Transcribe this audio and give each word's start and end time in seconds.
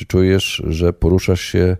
Czy 0.00 0.06
czujesz, 0.06 0.62
że 0.66 0.92
poruszasz 0.92 1.40
się 1.40 1.76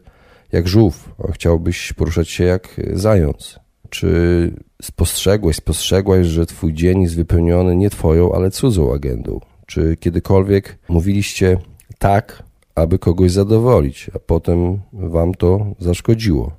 jak 0.53 0.69
żółw, 0.69 1.15
a 1.29 1.33
chciałbyś 1.33 1.93
poruszać 1.93 2.29
się 2.29 2.45
jak 2.45 2.81
zając? 2.93 3.61
Czy 3.91 4.53
spostrzegłeś, 4.83 5.57
spostrzegłaś, 5.57 6.26
że 6.26 6.46
twój 6.46 6.75
dzień 6.75 7.02
jest 7.02 7.17
wypełniony 7.17 7.76
nie 7.76 7.91
twoją, 7.91 8.32
ale 8.32 8.50
cudzą 8.50 8.95
agendą? 8.95 9.41
Czy 9.66 9.96
kiedykolwiek 9.96 10.79
mówiliście 10.88 11.59
tak, 11.98 12.43
aby 12.75 12.98
kogoś 12.98 13.30
zadowolić, 13.30 14.11
a 14.14 14.19
potem 14.19 14.80
wam 14.93 15.34
to 15.34 15.66
zaszkodziło? 15.79 16.52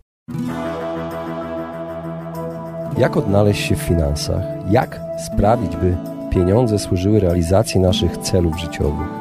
Jak 2.97 3.17
odnaleźć 3.17 3.61
się 3.67 3.75
w 3.75 3.81
finansach? 3.81 4.43
Jak 4.71 4.99
sprawić, 5.27 5.75
by 5.75 5.97
pieniądze 6.31 6.79
służyły 6.79 7.19
realizacji 7.19 7.79
naszych 7.79 8.17
celów 8.17 8.59
życiowych? 8.59 9.20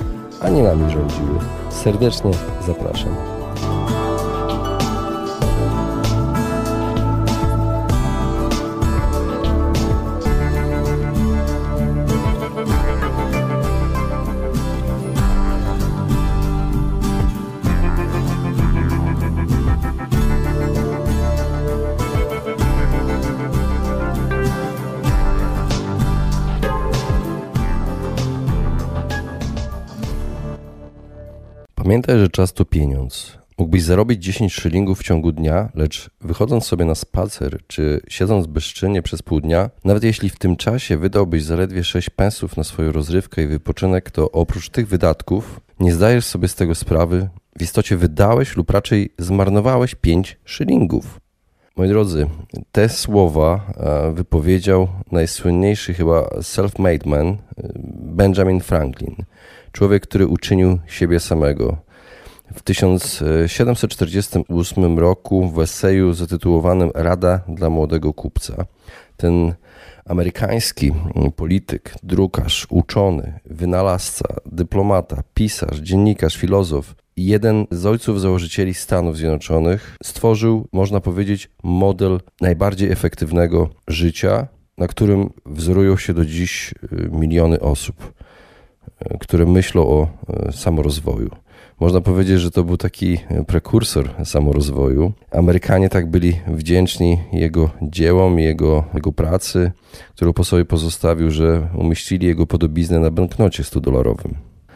a 0.41 0.49
nie 0.49 0.63
nami 0.63 0.91
rządziły. 0.91 1.39
Serdecznie 1.69 2.31
zapraszam. 2.67 3.30
Pamiętaj, 31.83 32.19
że 32.19 32.29
czas 32.29 32.53
to 32.53 32.65
pieniądz. 32.65 33.37
Mógłbyś 33.57 33.83
zarobić 33.83 34.23
10 34.23 34.53
szylingów 34.53 34.99
w 34.99 35.03
ciągu 35.03 35.31
dnia, 35.31 35.69
lecz 35.75 36.09
wychodząc 36.21 36.65
sobie 36.65 36.85
na 36.85 36.95
spacer 36.95 37.59
czy 37.67 38.01
siedząc 38.07 38.47
bezczynnie 38.47 39.01
przez 39.01 39.21
pół 39.21 39.41
dnia, 39.41 39.69
nawet 39.83 40.03
jeśli 40.03 40.29
w 40.29 40.37
tym 40.37 40.55
czasie 40.55 40.97
wydałbyś 40.97 41.43
zaledwie 41.43 41.83
6 41.83 42.09
pensów 42.09 42.57
na 42.57 42.63
swoją 42.63 42.91
rozrywkę 42.91 43.43
i 43.43 43.47
wypoczynek, 43.47 44.11
to 44.11 44.31
oprócz 44.31 44.69
tych 44.69 44.87
wydatków 44.87 45.61
nie 45.79 45.93
zdajesz 45.93 46.25
sobie 46.25 46.47
z 46.47 46.55
tego 46.55 46.75
sprawy, 46.75 47.29
w 47.59 47.61
istocie 47.61 47.97
wydałeś 47.97 48.55
lub 48.55 48.71
raczej 48.71 49.13
zmarnowałeś 49.17 49.95
5 49.95 50.37
szylingów. 50.45 51.19
Moi 51.75 51.87
drodzy, 51.87 52.27
te 52.71 52.89
słowa 52.89 53.73
e, 53.77 54.11
wypowiedział 54.11 54.87
najsłynniejszy 55.11 55.93
chyba 55.93 56.21
self-made 56.21 57.07
man 57.07 57.27
e, 57.27 57.37
Benjamin 58.01 58.59
Franklin– 58.59 59.15
człowiek, 59.71 60.03
który 60.03 60.27
uczynił 60.27 60.79
siebie 60.87 61.19
samego. 61.19 61.77
W 62.53 62.61
1748 62.61 64.99
roku 64.99 65.49
w 65.49 65.59
eseju 65.59 66.13
zatytułowanym 66.13 66.91
Rada 66.95 67.41
dla 67.47 67.69
młodego 67.69 68.13
kupca 68.13 68.65
ten 69.17 69.53
amerykański 70.05 70.91
polityk, 71.35 71.95
drukarz, 72.03 72.67
uczony, 72.69 73.39
wynalazca, 73.45 74.25
dyplomata, 74.45 75.23
pisarz, 75.33 75.77
dziennikarz, 75.77 76.37
filozof 76.37 76.95
jeden 77.17 77.67
z 77.71 77.85
ojców 77.85 78.21
założycieli 78.21 78.73
Stanów 78.73 79.17
Zjednoczonych 79.17 79.97
stworzył, 80.03 80.67
można 80.71 80.99
powiedzieć, 80.99 81.49
model 81.63 82.19
najbardziej 82.41 82.91
efektywnego 82.91 83.69
życia, 83.87 84.47
na 84.77 84.87
którym 84.87 85.29
wzorują 85.45 85.97
się 85.97 86.13
do 86.13 86.25
dziś 86.25 86.71
y, 86.71 87.09
miliony 87.11 87.59
osób 87.59 88.13
które 89.19 89.45
myślą 89.45 89.87
o 89.87 90.07
e, 90.47 90.51
samorozwoju. 90.51 91.29
Można 91.79 92.01
powiedzieć, 92.01 92.39
że 92.39 92.51
to 92.51 92.63
był 92.63 92.77
taki 92.77 93.17
prekursor 93.47 94.09
samorozwoju. 94.25 95.13
Amerykanie 95.31 95.89
tak 95.89 96.09
byli 96.09 96.33
wdzięczni 96.47 97.19
jego 97.33 97.69
dziełom, 97.81 98.39
jego, 98.39 98.83
jego 98.93 99.11
pracy, 99.11 99.71
którą 100.15 100.33
po 100.33 100.43
sobie 100.43 100.65
pozostawił, 100.65 101.31
że 101.31 101.67
umieścili 101.77 102.27
jego 102.27 102.47
podobiznę 102.47 102.99
na 102.99 103.11
banknocie 103.11 103.63
100-dolarowym. 103.63 104.33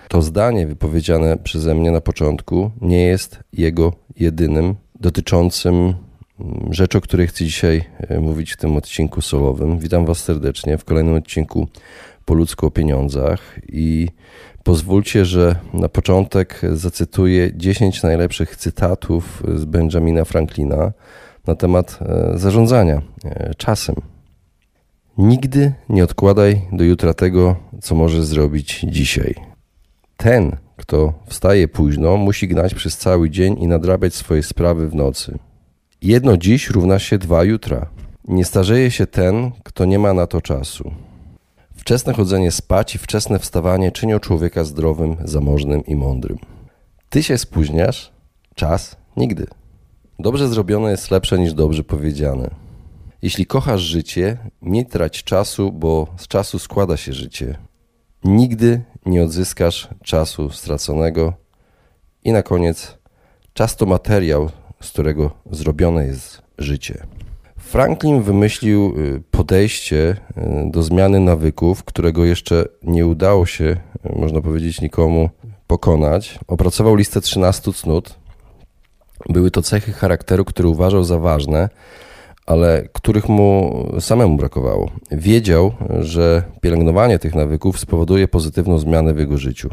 To 0.08 0.22
zdanie 0.22 0.68
wypowiedziane 0.68 1.38
przeze 1.38 1.76
mnie 1.76 1.92
na 1.92 2.02
początku 2.02 2.72
nie 2.82 3.02
jest 3.02 3.40
jego 3.54 3.94
jedynym 4.20 4.76
dotyczącym 5.00 5.76
mm, 5.76 6.74
rzeczy, 6.74 6.98
o 6.98 7.02
której 7.02 7.28
chcę 7.28 7.46
dzisiaj 7.46 7.84
e, 7.98 8.20
mówić 8.20 8.54
w 8.54 8.58
tym 8.58 8.78
odcinku 8.78 9.22
solowym. 9.22 9.80
Witam 9.80 10.06
Was 10.06 10.18
serdecznie 10.18 10.78
w 10.78 10.86
kolejnym 10.86 11.16
odcinku 11.16 11.68
po 12.26 12.34
ludzku 12.34 12.66
o 12.66 12.72
pieniądzach 12.72 13.60
i 13.68 14.08
pozwólcie, 14.64 15.26
że 15.26 15.56
na 15.74 15.90
początek 15.90 16.62
zacytuję 16.74 17.52
10 17.56 18.04
najlepszych 18.04 18.56
cytatów 18.56 19.44
z 19.56 19.66
Benjamina 19.66 20.26
Franklina 20.26 20.92
na 21.48 21.56
temat 21.56 22.00
e, 22.02 22.38
zarządzania 22.38 23.02
e, 23.26 23.54
czasem. 23.58 23.96
Nigdy 25.18 25.74
nie 25.90 26.04
odkładaj 26.04 26.62
do 26.72 26.84
jutra 26.84 27.14
tego, 27.14 27.56
co 27.82 27.96
możesz 27.96 28.24
zrobić 28.24 28.86
dzisiaj. 28.90 29.36
Ten, 30.18 30.58
kto 30.78 31.14
wstaje 31.28 31.68
późno, 31.68 32.18
musi 32.18 32.48
gnać 32.48 32.76
przez 32.76 32.98
cały 32.98 33.30
dzień 33.30 33.60
i 33.60 33.68
nadrabiać 33.68 34.14
swoje 34.16 34.44
sprawy 34.44 34.90
w 34.90 34.96
nocy. 34.96 35.40
Jedno 36.02 36.38
dziś 36.38 36.70
równa 36.70 37.00
się 37.00 37.18
dwa 37.18 37.44
jutra. 37.44 37.90
Nie 38.28 38.46
starzeje 38.46 38.92
się 38.92 39.08
ten, 39.08 39.52
kto 39.64 39.86
nie 39.86 40.00
ma 40.00 40.14
na 40.14 40.28
to 40.28 40.42
czasu. 40.42 40.92
Wczesne 41.86 42.14
chodzenie 42.14 42.52
spać 42.52 42.96
i 42.96 42.98
wczesne 42.98 43.40
wstawanie 43.40 43.92
czynią 43.92 44.20
człowieka 44.20 44.64
zdrowym, 44.64 45.18
zamożnym 45.24 45.86
i 45.86 45.96
mądrym. 45.96 46.38
Ty 47.10 47.24
się 47.24 47.38
spóźniasz, 47.38 48.12
czas 48.56 48.98
nigdy. 49.18 49.48
Dobrze 50.20 50.48
zrobione 50.48 50.92
jest 50.92 51.12
lepsze 51.12 51.40
niż 51.40 51.54
dobrze 51.54 51.84
powiedziane. 51.84 52.50
Jeśli 53.22 53.46
kochasz 53.46 53.82
życie, 53.82 54.38
nie 54.62 54.86
trać 54.86 55.24
czasu, 55.24 55.72
bo 55.72 56.08
z 56.18 56.28
czasu 56.28 56.60
składa 56.60 56.98
się 56.98 57.14
życie. 57.14 57.58
Nigdy 58.24 58.82
nie 59.06 59.24
odzyskasz 59.24 59.88
czasu 60.04 60.50
straconego. 60.50 61.34
I 62.24 62.32
na 62.32 62.44
koniec, 62.44 62.98
czas 63.54 63.76
to 63.76 63.86
materiał, 63.86 64.50
z 64.82 64.90
którego 64.90 65.32
zrobione 65.52 66.06
jest 66.06 66.42
życie. 66.58 67.08
Franklin 67.76 68.22
wymyślił 68.22 68.94
y, 68.98 69.22
podejście 69.32 70.18
y, 70.38 70.72
do 70.72 70.84
zmiany 70.84 71.20
nawyków, 71.20 71.84
którego 71.84 72.26
jeszcze 72.26 72.66
nie 72.84 73.08
udało 73.08 73.46
się, 73.46 73.64
y, 73.66 74.20
można 74.20 74.42
powiedzieć, 74.42 74.82
nikomu 74.82 75.30
pokonać. 75.68 76.40
Opracował 76.48 76.96
listę 76.96 77.22
13 77.22 77.74
cnót. 77.74 78.16
Były 79.30 79.52
to 79.52 79.62
cechy 79.62 79.94
charakteru, 79.94 80.46
które 80.46 80.70
uważał 80.70 81.04
za 81.04 81.20
ważne, 81.20 81.70
ale 82.46 82.88
których 82.94 83.30
mu 83.30 83.86
samemu 84.00 84.38
brakowało. 84.38 84.92
Wiedział, 85.12 85.72
że 86.00 86.44
pielęgnowanie 86.62 87.20
tych 87.20 87.36
nawyków 87.36 87.80
spowoduje 87.80 88.28
pozytywną 88.28 88.80
zmianę 88.80 89.14
w 89.14 89.20
jego 89.20 89.38
życiu. 89.38 89.70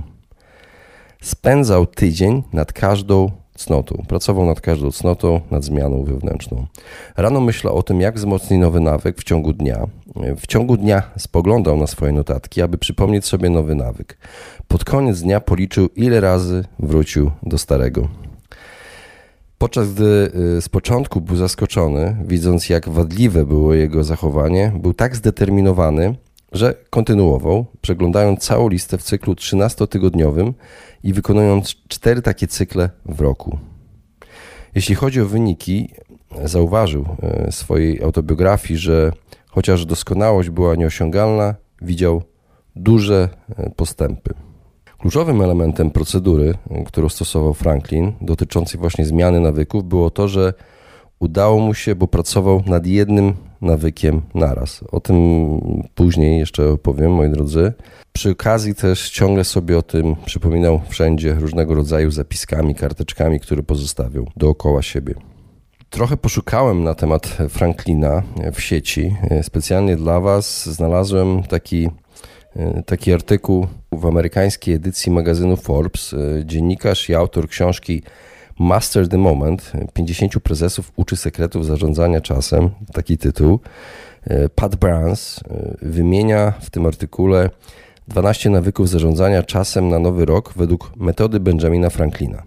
Spędzał 1.20 1.86
tydzień 1.86 2.42
nad 2.52 2.72
każdą 2.72 3.30
cnotą. 3.64 4.04
Pracował 4.08 4.46
nad 4.46 4.60
każdą 4.60 4.90
cnotą, 4.90 5.40
nad 5.50 5.64
zmianą 5.64 6.04
wewnętrzną. 6.04 6.66
Rano 7.16 7.40
myślał 7.40 7.76
o 7.76 7.82
tym, 7.82 8.00
jak 8.00 8.16
wzmocnić 8.16 8.60
nowy 8.60 8.80
nawyk 8.80 9.18
w 9.18 9.24
ciągu 9.24 9.52
dnia. 9.52 9.86
W 10.36 10.46
ciągu 10.46 10.76
dnia 10.76 11.02
spoglądał 11.18 11.76
na 11.76 11.86
swoje 11.86 12.12
notatki, 12.12 12.62
aby 12.62 12.78
przypomnieć 12.78 13.26
sobie 13.26 13.50
nowy 13.50 13.74
nawyk. 13.74 14.18
Pod 14.68 14.84
koniec 14.84 15.20
dnia 15.20 15.40
policzył, 15.40 15.88
ile 15.96 16.20
razy 16.20 16.64
wrócił 16.78 17.30
do 17.42 17.58
starego. 17.58 18.08
Podczas 19.58 19.92
gdy 19.92 20.30
y, 20.56 20.62
z 20.62 20.68
początku 20.68 21.20
był 21.20 21.36
zaskoczony, 21.36 22.16
widząc 22.24 22.68
jak 22.68 22.88
wadliwe 22.88 23.46
było 23.46 23.74
jego 23.74 24.04
zachowanie, 24.04 24.72
był 24.78 24.94
tak 24.94 25.16
zdeterminowany, 25.16 26.14
że 26.52 26.74
kontynuował, 26.90 27.66
przeglądając 27.80 28.40
całą 28.40 28.68
listę 28.68 28.98
w 28.98 29.02
cyklu 29.02 29.34
13-tygodniowym 29.34 30.52
i 31.02 31.12
wykonując 31.12 31.74
cztery 31.88 32.22
takie 32.22 32.46
cykle 32.46 32.90
w 33.06 33.20
roku. 33.20 33.58
Jeśli 34.74 34.94
chodzi 34.94 35.20
o 35.20 35.26
wyniki, 35.26 35.88
zauważył 36.44 37.04
w 37.04 37.24
e, 37.24 37.52
swojej 37.52 38.02
autobiografii, 38.02 38.78
że 38.78 39.12
chociaż 39.48 39.86
doskonałość 39.86 40.50
była 40.50 40.74
nieosiągalna, 40.74 41.54
widział 41.82 42.22
duże 42.76 43.28
e, 43.56 43.70
postępy. 43.70 44.34
Kluczowym 44.98 45.42
elementem 45.42 45.90
procedury, 45.90 46.54
którą 46.86 47.08
stosował 47.08 47.54
Franklin, 47.54 48.12
dotyczącej 48.20 48.80
właśnie 48.80 49.04
zmiany 49.04 49.40
nawyków, 49.40 49.84
było 49.84 50.10
to, 50.10 50.28
że 50.28 50.54
udało 51.18 51.58
mu 51.60 51.74
się, 51.74 51.94
bo 51.94 52.08
pracował 52.08 52.62
nad 52.66 52.86
jednym 52.86 53.34
nawykiem 53.62 54.22
naraz. 54.34 54.84
O 54.92 55.00
tym 55.00 55.16
później 55.94 56.38
jeszcze 56.38 56.68
opowiem, 56.68 57.12
moi 57.12 57.30
drodzy. 57.30 57.72
Przy 58.12 58.30
okazji 58.30 58.74
też 58.74 59.10
ciągle 59.10 59.44
sobie 59.44 59.78
o 59.78 59.82
tym 59.82 60.16
przypominał 60.24 60.80
wszędzie 60.88 61.34
różnego 61.34 61.74
rodzaju 61.74 62.10
zapiskami, 62.10 62.74
karteczkami, 62.74 63.40
które 63.40 63.62
pozostawiał 63.62 64.26
dookoła 64.36 64.82
siebie. 64.82 65.14
Trochę 65.90 66.16
poszukałem 66.16 66.84
na 66.84 66.94
temat 66.94 67.26
Franklina 67.48 68.22
w 68.52 68.60
sieci. 68.60 69.16
Specjalnie 69.42 69.96
dla 69.96 70.20
Was 70.20 70.68
znalazłem 70.68 71.42
taki, 71.42 71.88
taki 72.86 73.12
artykuł 73.12 73.66
w 73.92 74.06
amerykańskiej 74.06 74.74
edycji 74.74 75.12
magazynu 75.12 75.56
Forbes. 75.56 76.14
Dziennikarz 76.44 77.10
i 77.10 77.14
autor 77.14 77.48
książki 77.48 78.02
Master 78.58 79.08
the 79.08 79.18
Moment 79.18 79.72
50 79.92 80.40
prezesów 80.40 80.92
uczy 80.96 81.16
sekretów 81.16 81.66
zarządzania 81.66 82.20
czasem, 82.20 82.70
taki 82.92 83.18
tytuł. 83.18 83.60
Pat 84.54 84.76
Brans 84.76 85.40
wymienia 85.82 86.52
w 86.60 86.70
tym 86.70 86.86
artykule 86.86 87.50
12 88.08 88.50
nawyków 88.50 88.88
zarządzania 88.88 89.42
czasem 89.42 89.88
na 89.88 89.98
nowy 89.98 90.24
rok 90.24 90.52
według 90.56 90.92
metody 90.96 91.40
Benjamina 91.40 91.90
Franklina. 91.90 92.42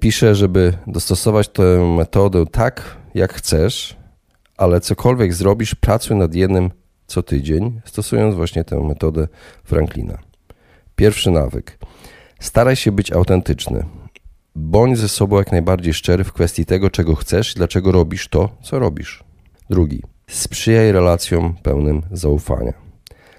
Pisze, 0.00 0.34
żeby 0.34 0.72
dostosować 0.86 1.48
tę 1.48 1.94
metodę 1.96 2.46
tak, 2.46 2.96
jak 3.14 3.34
chcesz, 3.34 3.96
ale 4.56 4.80
cokolwiek 4.80 5.34
zrobisz, 5.34 5.74
pracuj 5.74 6.16
nad 6.16 6.34
jednym 6.34 6.70
co 7.06 7.22
tydzień, 7.22 7.80
stosując 7.84 8.34
właśnie 8.34 8.64
tę 8.64 8.80
metodę 8.80 9.28
Franklina. 9.64 10.18
Pierwszy 10.96 11.30
nawyk. 11.30 11.78
Staraj 12.40 12.76
się 12.76 12.92
być 12.92 13.12
autentyczny. 13.12 13.84
Bądź 14.60 14.98
ze 14.98 15.08
sobą 15.08 15.38
jak 15.38 15.52
najbardziej 15.52 15.94
szczery 15.94 16.24
w 16.24 16.32
kwestii 16.32 16.66
tego, 16.66 16.90
czego 16.90 17.14
chcesz 17.14 17.52
i 17.52 17.54
dlaczego 17.54 17.92
robisz 17.92 18.28
to, 18.28 18.56
co 18.62 18.78
robisz. 18.78 19.24
Drugi. 19.70 20.02
Sprzyjaj 20.26 20.92
relacjom 20.92 21.54
pełnym 21.62 22.02
zaufania. 22.12 22.72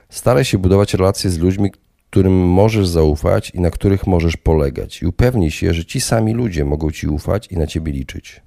Staraj 0.09 0.45
się 0.45 0.57
budować 0.57 0.93
relacje 0.93 1.29
z 1.29 1.37
ludźmi, 1.37 1.71
którym 2.09 2.47
możesz 2.47 2.87
zaufać 2.87 3.49
i 3.49 3.61
na 3.61 3.71
których 3.71 4.07
możesz 4.07 4.37
polegać, 4.37 5.01
i 5.01 5.05
upewnij 5.05 5.51
się, 5.51 5.73
że 5.73 5.85
ci 5.85 6.01
sami 6.01 6.33
ludzie 6.33 6.65
mogą 6.65 6.91
ci 6.91 7.07
ufać 7.07 7.47
i 7.47 7.57
na 7.57 7.67
ciebie 7.67 7.91
liczyć. 7.91 8.41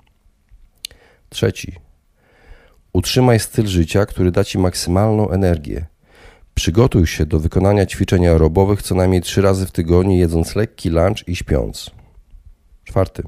Trzeci. 1.29 1.73
Utrzymaj 2.93 3.41
styl 3.41 3.67
życia, 3.67 4.07
który 4.07 4.31
da 4.31 4.45
ci 4.45 4.59
maksymalną 4.59 5.31
energię. 5.31 5.87
Przygotuj 6.55 7.07
się 7.07 7.27
do 7.27 7.41
wykonania 7.41 7.87
ćwiczeń 7.87 8.27
aerobowych 8.27 8.83
co 8.83 8.95
najmniej 8.95 9.23
trzy 9.23 9.43
razy 9.43 9.67
w 9.67 9.73
tygodniu, 9.73 10.17
jedząc 10.17 10.57
lekki 10.57 10.91
lunch 10.91 11.29
i 11.29 11.37
śpiąc. 11.37 12.02
Czwarty. 12.85 13.23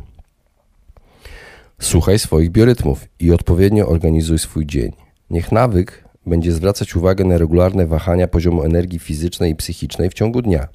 Słuchaj 1.80 2.18
swoich 2.18 2.50
biorytmów 2.50 3.04
i 3.20 3.32
odpowiednio 3.32 3.88
organizuj 3.88 4.38
swój 4.38 4.66
dzień. 4.66 4.92
Niech 5.30 5.52
nawyk 5.52 6.04
będzie 6.26 6.52
zwracać 6.52 6.96
uwagę 6.96 7.24
na 7.24 7.38
regularne 7.38 7.86
wahania 7.86 8.28
poziomu 8.28 8.62
energii 8.62 8.98
fizycznej 8.98 9.52
i 9.52 9.56
psychicznej 9.56 10.10
w 10.10 10.14
ciągu 10.14 10.42
dnia. 10.42 10.68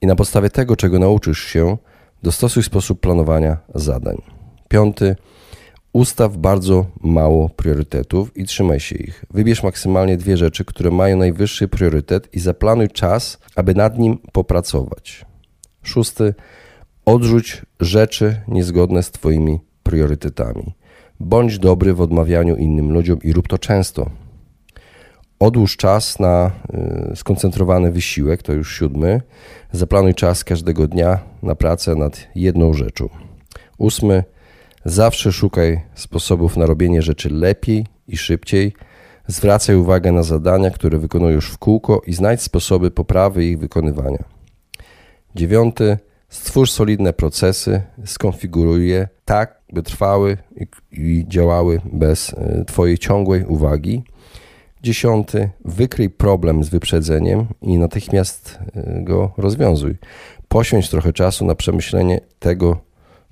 I 0.00 0.06
na 0.06 0.16
podstawie 0.16 0.50
tego, 0.50 0.76
czego 0.76 0.98
nauczysz 0.98 1.44
się, 1.44 1.76
dostosuj 2.22 2.62
sposób 2.62 3.00
planowania 3.00 3.56
zadań. 3.74 4.22
Piąty. 4.68 5.16
Ustaw 5.92 6.36
bardzo 6.36 6.86
mało 7.00 7.48
priorytetów 7.48 8.36
i 8.36 8.44
trzymaj 8.44 8.80
się 8.80 8.96
ich. 8.96 9.24
Wybierz 9.30 9.62
maksymalnie 9.62 10.16
dwie 10.16 10.36
rzeczy, 10.36 10.64
które 10.64 10.90
mają 10.90 11.16
najwyższy 11.16 11.68
priorytet 11.68 12.34
i 12.34 12.40
zaplanuj 12.40 12.88
czas, 12.88 13.38
aby 13.56 13.74
nad 13.74 13.98
nim 13.98 14.18
popracować. 14.32 15.26
Szósty. 15.82 16.34
Odrzuć 17.10 17.62
rzeczy 17.80 18.40
niezgodne 18.48 19.02
z 19.02 19.10
Twoimi 19.10 19.60
priorytetami. 19.82 20.74
Bądź 21.20 21.58
dobry 21.58 21.94
w 21.94 22.00
odmawianiu 22.00 22.56
innym 22.56 22.92
ludziom 22.92 23.18
i 23.22 23.32
rób 23.32 23.48
to 23.48 23.58
często. 23.58 24.10
Odłóż 25.38 25.76
czas 25.76 26.18
na 26.18 26.50
y, 27.12 27.16
skoncentrowany 27.16 27.92
wysiłek, 27.92 28.42
to 28.42 28.52
już 28.52 28.76
siódmy. 28.78 29.20
Zaplanuj 29.72 30.14
czas 30.14 30.44
każdego 30.44 30.88
dnia 30.88 31.18
na 31.42 31.54
pracę 31.54 31.94
nad 31.94 32.28
jedną 32.34 32.74
rzeczą. 32.74 33.08
Ósmy. 33.78 34.24
Zawsze 34.84 35.32
szukaj 35.32 35.80
sposobów 35.94 36.56
na 36.56 36.66
robienie 36.66 37.02
rzeczy 37.02 37.30
lepiej 37.30 37.86
i 38.08 38.16
szybciej. 38.16 38.72
Zwracaj 39.26 39.76
uwagę 39.76 40.12
na 40.12 40.22
zadania, 40.22 40.70
które 40.70 40.98
wykonujesz 40.98 41.46
w 41.46 41.58
kółko 41.58 42.02
i 42.06 42.12
znajdź 42.12 42.42
sposoby 42.42 42.90
poprawy 42.90 43.44
ich 43.44 43.58
wykonywania. 43.58 44.24
Dziewiąty 45.34 45.98
Stwórz 46.30 46.70
solidne 46.70 47.12
procesy, 47.12 47.82
skonfiguruj 48.04 48.88
je 48.88 49.08
tak, 49.24 49.60
by 49.72 49.82
trwały 49.82 50.36
i, 50.56 50.66
i 50.92 51.24
działały 51.28 51.80
bez 51.92 52.34
e, 52.34 52.64
Twojej 52.64 52.98
ciągłej 52.98 53.44
uwagi. 53.44 54.02
Dziesiąty, 54.82 55.50
wykryj 55.64 56.10
problem 56.10 56.64
z 56.64 56.68
wyprzedzeniem 56.68 57.46
i 57.62 57.78
natychmiast 57.78 58.58
e, 58.74 59.02
go 59.02 59.32
rozwiązuj. 59.36 59.96
Poświęć 60.48 60.90
trochę 60.90 61.12
czasu 61.12 61.44
na 61.44 61.54
przemyślenie 61.54 62.20
tego, 62.38 62.80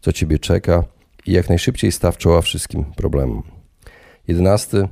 co 0.01 0.13
Ciebie 0.13 0.39
czeka 0.39 0.85
i 1.27 1.33
jak 1.33 1.49
najszybciej 1.49 1.93
staw 1.93 2.17
czoła 2.17 2.43
wszystkim 2.43 2.85
problemom. 2.85 3.43
Jedenasty, 4.29 4.89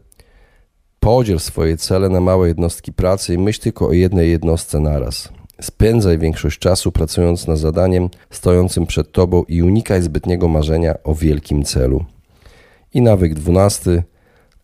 podziel 1.00 1.40
swoje 1.40 1.76
cele 1.76 2.08
na 2.08 2.20
małe 2.20 2.48
jednostki 2.48 2.92
pracy 2.92 3.34
i 3.34 3.38
myśl 3.38 3.60
tylko 3.60 3.88
o 3.88 3.92
jednej 3.92 4.30
jednostce 4.30 4.80
naraz. 4.80 5.35
Spędzaj 5.60 6.18
większość 6.18 6.58
czasu 6.58 6.92
pracując 6.92 7.46
nad 7.46 7.58
zadaniem 7.58 8.08
stojącym 8.30 8.86
przed 8.86 9.12
tobą 9.12 9.42
i 9.48 9.62
unikaj 9.62 10.02
zbytniego 10.02 10.48
marzenia 10.48 10.94
o 11.04 11.14
wielkim 11.14 11.64
celu. 11.64 12.04
I 12.94 13.02
nawyk 13.02 13.34
dwunasty. 13.34 14.02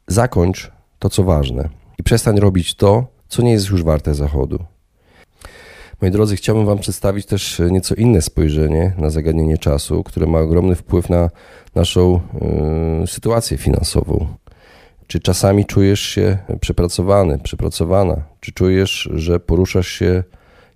Zakończ 0.06 0.70
to, 0.98 1.10
co 1.10 1.24
ważne 1.24 1.68
i 1.98 2.02
przestań 2.02 2.40
robić 2.40 2.74
to, 2.74 3.06
co 3.28 3.42
nie 3.42 3.52
jest 3.52 3.68
już 3.68 3.82
warte 3.82 4.14
zachodu. 4.14 4.64
Moi 6.02 6.10
drodzy, 6.10 6.36
chciałbym 6.36 6.66
Wam 6.66 6.78
przedstawić 6.78 7.26
też 7.26 7.62
nieco 7.70 7.94
inne 7.94 8.22
spojrzenie 8.22 8.94
na 8.98 9.10
zagadnienie 9.10 9.58
czasu, 9.58 10.02
które 10.02 10.26
ma 10.26 10.38
ogromny 10.38 10.74
wpływ 10.74 11.10
na 11.10 11.30
naszą 11.74 12.20
y, 13.02 13.06
sytuację 13.06 13.58
finansową. 13.58 14.26
Czy 15.06 15.20
czasami 15.20 15.66
czujesz 15.66 16.00
się 16.00 16.38
przepracowany, 16.60 17.38
przepracowana? 17.38 18.22
Czy 18.40 18.52
czujesz, 18.52 19.08
że 19.14 19.40
poruszasz 19.40 19.88
się 19.88 20.24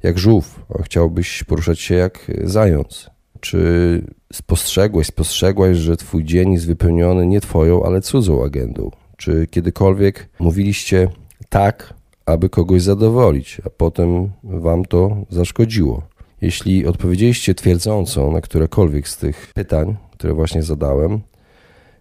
jak 0.06 0.19
żółw, 0.19 0.61
a 0.79 0.82
chciałbyś 0.82 1.44
poruszać 1.44 1.81
się 1.81 1.94
jak 1.94 2.32
zając. 2.44 3.11
Czy 3.41 4.03
spostrzegłeś, 4.32 5.06
spostrzegłaś, 5.06 5.76
że 5.76 5.96
twój 5.96 6.25
dzień 6.25 6.53
jest 6.53 6.67
wypełniony 6.67 7.27
nie 7.27 7.41
twoją, 7.41 7.84
ale 7.84 8.01
cudzą 8.01 8.44
agendą? 8.44 8.91
Czy 9.17 9.46
kiedykolwiek 9.46 10.29
mówiliście 10.39 11.08
tak, 11.48 11.94
aby 12.27 12.48
kogoś 12.48 12.82
zadowolić, 12.82 13.60
a 13.65 13.70
potem 13.70 14.31
wam 14.44 14.84
to 14.84 15.17
zaszkodziło? 15.31 16.03
Jeśli 16.41 16.86
odpowiedzieliście 16.86 17.55
twierdząco 17.55 18.31
na 18.31 18.41
którekolwiek 18.41 19.08
z 19.08 19.17
tych 19.17 19.53
pytań, 19.55 19.96
które 20.13 20.34
właśnie 20.34 20.63
zadałem, 20.63 21.20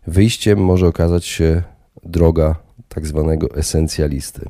wyjściem 0.08 0.60
może 0.60 0.88
okazać 0.88 1.26
się 1.26 1.64
droga 2.04 2.56
tak 2.90 3.08
zwanego 3.08 3.56
esencjalisty. 3.56 4.50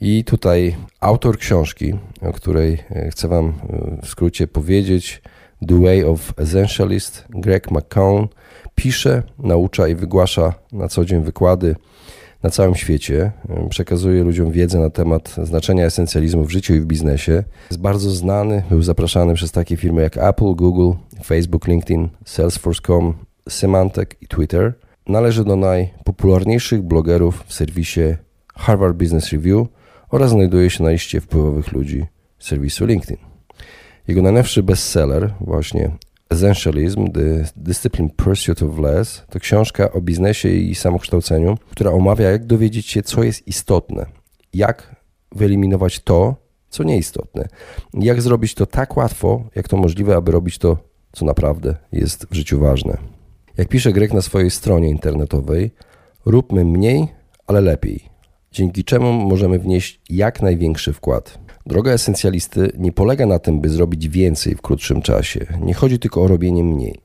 I 0.00 0.24
tutaj 0.24 0.76
autor 1.00 1.38
książki, 1.38 1.94
o 2.22 2.32
której 2.32 2.78
e, 2.90 3.10
chcę 3.10 3.28
Wam 3.28 3.46
e, 3.46 3.52
w 4.02 4.08
skrócie 4.08 4.46
powiedzieć, 4.46 5.22
The 5.68 5.82
Way 5.82 6.04
of 6.04 6.32
Essentialist, 6.36 7.24
Greg 7.30 7.70
McCown, 7.70 8.28
pisze, 8.74 9.22
naucza 9.38 9.88
i 9.88 9.94
wygłasza 9.94 10.54
na 10.72 10.88
co 10.88 11.04
dzień 11.04 11.22
wykłady 11.22 11.76
na 12.42 12.50
całym 12.50 12.74
świecie. 12.74 13.32
E, 13.48 13.68
przekazuje 13.68 14.24
ludziom 14.24 14.50
wiedzę 14.50 14.78
na 14.78 14.90
temat 14.90 15.36
znaczenia 15.42 15.86
esencjalizmu 15.86 16.44
w 16.44 16.50
życiu 16.50 16.74
i 16.74 16.80
w 16.80 16.86
biznesie. 16.86 17.44
Jest 17.70 17.80
bardzo 17.80 18.10
znany, 18.10 18.62
był 18.70 18.82
zapraszany 18.82 19.34
przez 19.34 19.52
takie 19.52 19.76
firmy 19.76 20.02
jak 20.02 20.16
Apple, 20.16 20.54
Google, 20.54 20.98
Facebook, 21.24 21.66
LinkedIn, 21.66 22.08
Salesforce.com, 22.24 23.14
Symantec 23.48 24.08
i 24.20 24.28
Twitter. 24.28 24.72
Należy 25.06 25.44
do 25.44 25.56
najpopularniejszych 25.56 26.82
blogerów 26.82 27.44
w 27.46 27.54
serwisie 27.54 28.00
Harvard 28.54 28.96
Business 28.96 29.32
Review– 29.32 29.66
oraz 30.10 30.30
znajduje 30.30 30.70
się 30.70 30.84
na 30.84 30.90
liście 30.90 31.20
wpływowych 31.20 31.72
ludzi 31.72 32.06
serwisu 32.38 32.86
LinkedIn. 32.86 33.16
Jego 34.08 34.22
najnowszy 34.22 34.62
bestseller, 34.62 35.34
właśnie 35.40 35.90
Essentialism, 36.30 37.06
The 37.12 37.44
Discipline 37.56 38.10
Pursuit 38.10 38.62
of 38.62 38.78
Less, 38.78 39.22
to 39.30 39.40
książka 39.40 39.92
o 39.92 40.00
biznesie 40.00 40.48
i 40.48 40.74
samokształceniu, 40.74 41.58
która 41.70 41.90
omawia, 41.90 42.30
jak 42.30 42.46
dowiedzieć 42.46 42.86
się, 42.86 43.02
co 43.02 43.22
jest 43.22 43.48
istotne, 43.48 44.06
jak 44.54 44.96
wyeliminować 45.32 46.00
to, 46.00 46.36
co 46.68 46.84
nieistotne, 46.84 47.48
jak 47.94 48.22
zrobić 48.22 48.54
to 48.54 48.66
tak 48.66 48.96
łatwo, 48.96 49.44
jak 49.54 49.68
to 49.68 49.76
możliwe, 49.76 50.16
aby 50.16 50.32
robić 50.32 50.58
to, 50.58 50.78
co 51.12 51.24
naprawdę 51.24 51.74
jest 51.92 52.26
w 52.30 52.34
życiu 52.34 52.60
ważne. 52.60 52.98
Jak 53.56 53.68
pisze 53.68 53.92
Greg 53.92 54.12
na 54.12 54.22
swojej 54.22 54.50
stronie 54.50 54.88
internetowej, 54.88 55.70
róbmy 56.26 56.64
mniej, 56.64 57.08
ale 57.46 57.60
lepiej 57.60 58.17
dzięki 58.52 58.84
czemu 58.84 59.12
możemy 59.12 59.58
wnieść 59.58 60.00
jak 60.10 60.42
największy 60.42 60.92
wkład. 60.92 61.38
Droga 61.66 61.92
esencjalisty 61.92 62.72
nie 62.78 62.92
polega 62.92 63.26
na 63.26 63.38
tym, 63.38 63.60
by 63.60 63.68
zrobić 63.68 64.08
więcej 64.08 64.54
w 64.54 64.62
krótszym 64.62 65.02
czasie. 65.02 65.46
Nie 65.60 65.74
chodzi 65.74 65.98
tylko 65.98 66.22
o 66.22 66.28
robienie 66.28 66.64
mniej. 66.64 67.00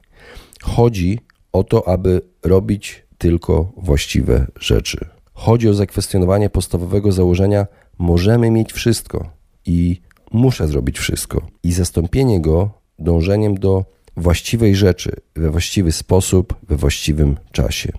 Chodzi 0.62 1.20
o 1.52 1.64
to, 1.64 1.88
aby 1.88 2.22
robić 2.44 3.04
tylko 3.18 3.72
właściwe 3.78 4.48
rzeczy. 4.60 5.06
Chodzi 5.34 5.70
o 5.70 5.74
zakwestionowanie 5.74 6.50
podstawowego 6.50 7.12
założenia: 7.12 7.68
możemy 7.98 8.52
mieć 8.52 8.74
wszystko 8.74 9.30
i 9.66 10.02
muszę 10.32 10.68
zrobić 10.68 11.00
wszystko, 11.00 11.48
i 11.64 11.72
zastąpienie 11.72 12.42
go 12.42 12.72
dążeniem 13.00 13.56
do 13.56 13.86
właściwej 14.18 14.76
rzeczy 14.76 15.16
we 15.36 15.50
właściwy 15.50 15.92
sposób, 15.92 16.56
we 16.64 16.76
właściwym 16.76 17.38
czasie. 17.52 17.92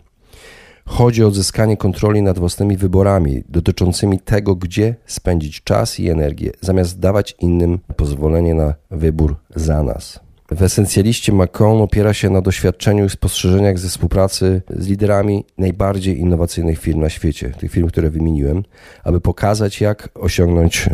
Chodzi 0.86 1.24
o 1.24 1.28
odzyskanie 1.28 1.76
kontroli 1.76 2.22
nad 2.22 2.38
własnymi 2.38 2.76
wyborami 2.76 3.42
dotyczącymi 3.48 4.20
tego, 4.20 4.54
gdzie 4.54 4.94
spędzić 5.06 5.62
czas 5.62 6.00
i 6.00 6.10
energię, 6.10 6.50
zamiast 6.60 6.98
dawać 6.98 7.36
innym 7.40 7.78
pozwolenie 7.96 8.54
na 8.54 8.74
wybór 8.90 9.36
za 9.56 9.82
nas. 9.82 10.20
W 10.50 10.62
esencjaliście 10.62 11.32
Macron 11.32 11.82
opiera 11.82 12.14
się 12.14 12.30
na 12.30 12.40
doświadczeniu 12.40 13.04
i 13.04 13.10
spostrzeżeniach 13.10 13.78
ze 13.78 13.88
współpracy 13.88 14.62
z 14.70 14.86
liderami 14.88 15.44
najbardziej 15.58 16.18
innowacyjnych 16.18 16.78
firm 16.78 17.00
na 17.00 17.08
świecie, 17.08 17.50
tych 17.50 17.70
firm, 17.70 17.88
które 17.88 18.10
wymieniłem, 18.10 18.62
aby 19.04 19.20
pokazać, 19.20 19.80
jak 19.80 20.08
osiągnąć 20.14 20.88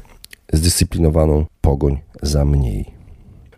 zdyscyplinowaną 0.52 1.46
pogoń 1.60 1.98
za 2.22 2.44
mniej. 2.44 2.84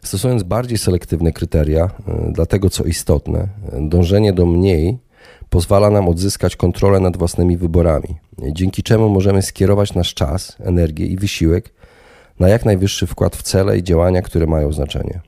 Stosując 0.02 0.42
bardziej 0.42 0.78
selektywne 0.78 1.32
kryteria 1.32 1.84
e, 1.84 2.32
dla 2.32 2.46
tego, 2.46 2.70
co 2.70 2.84
istotne, 2.84 3.48
dążenie 3.80 4.32
do 4.32 4.46
mniej 4.46 4.98
pozwala 5.52 5.90
nam 5.90 6.08
odzyskać 6.08 6.56
kontrolę 6.56 7.00
nad 7.00 7.16
własnymi 7.16 7.56
wyborami, 7.56 8.16
dzięki 8.38 8.82
czemu 8.82 9.08
możemy 9.08 9.42
skierować 9.42 9.94
nasz 9.94 10.14
czas, 10.14 10.56
energię 10.60 11.06
i 11.06 11.16
wysiłek 11.16 11.74
na 12.38 12.48
jak 12.48 12.64
najwyższy 12.64 13.06
wkład 13.06 13.36
w 13.36 13.42
cele 13.42 13.78
i 13.78 13.82
działania, 13.82 14.22
które 14.22 14.46
mają 14.46 14.72
znaczenie. 14.72 15.20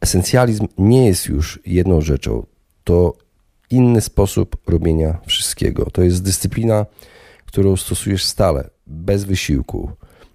Esencjalizm 0.00 0.66
nie 0.78 1.06
jest 1.06 1.26
już 1.26 1.60
jedną 1.66 2.00
rzeczą, 2.00 2.46
to 2.84 3.14
inny 3.70 4.00
sposób 4.00 4.56
robienia 4.66 5.18
wszystkiego. 5.26 5.90
To 5.90 6.02
jest 6.02 6.22
dyscyplina, 6.22 6.86
którą 7.44 7.76
stosujesz 7.76 8.24
stale, 8.24 8.70
bez 8.86 9.24
wysiłku. 9.24 9.90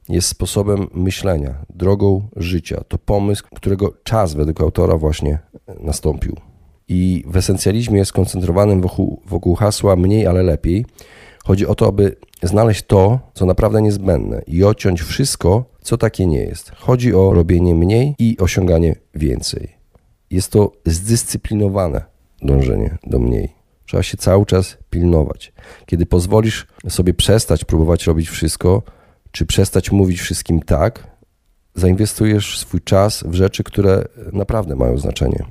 Jest 0.10 0.28
sposobem 0.28 0.88
myślenia, 0.94 1.66
drogą 1.70 2.28
życia. 2.36 2.84
To 2.88 2.98
pomysł, 2.98 3.44
którego 3.56 3.94
czas 4.04 4.34
według 4.34 4.62
autora 4.62 4.98
właśnie 4.98 5.40
nastąpił 5.80 6.51
i 6.92 7.24
w 7.28 7.38
esencjalizmie 7.38 8.06
skoncentrowanym 8.06 8.82
wokół, 8.82 9.22
wokół 9.26 9.56
hasła 9.56 9.96
mniej, 9.96 10.28
ale 10.28 10.44
lepiej, 10.44 10.86
chodzi 11.46 11.68
o 11.68 11.76
to, 11.76 11.88
aby 11.88 12.16
znaleźć 12.44 12.84
to, 12.84 13.20
co 13.34 13.46
naprawdę 13.46 13.82
niezbędne 13.82 14.42
i 14.48 14.64
odciąć 14.64 15.02
wszystko, 15.02 15.66
co 15.82 15.98
takie 15.98 16.26
nie 16.26 16.40
jest. 16.40 16.72
Chodzi 16.76 17.14
o 17.14 17.34
robienie 17.34 17.76
mniej 17.76 18.16
i 18.20 18.38
osiąganie 18.40 18.96
więcej. 19.16 19.70
Jest 20.32 20.52
to 20.52 20.72
zdyscyplinowane 20.86 22.04
dążenie 22.42 22.98
do 23.04 23.20
mniej. 23.20 23.50
Trzeba 23.86 24.04
się 24.04 24.18
cały 24.18 24.46
czas 24.46 24.78
pilnować. 24.90 25.54
Kiedy 25.86 26.06
pozwolisz 26.06 26.68
sobie 26.90 27.14
przestać 27.14 27.66
próbować 27.66 28.08
robić 28.08 28.30
wszystko, 28.30 28.84
czy 29.32 29.46
przestać 29.46 29.92
mówić 29.92 30.22
wszystkim 30.22 30.60
tak, 30.60 31.08
zainwestujesz 31.76 32.60
swój 32.60 32.82
czas 32.82 33.24
w 33.28 33.34
rzeczy, 33.34 33.64
które 33.64 34.06
naprawdę 34.34 34.76
mają 34.76 34.98
znaczenie. 34.98 35.46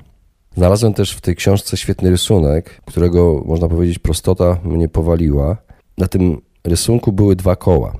Znalazłem 0.55 0.93
też 0.93 1.11
w 1.11 1.21
tej 1.21 1.35
książce 1.35 1.77
świetny 1.77 2.09
rysunek, 2.09 2.81
którego 2.85 3.43
można 3.45 3.67
powiedzieć 3.67 3.99
prostota 3.99 4.57
mnie 4.63 4.89
powaliła. 4.89 5.57
Na 5.97 6.07
tym 6.07 6.41
rysunku 6.63 7.11
były 7.11 7.35
dwa 7.35 7.55
koła. 7.55 7.93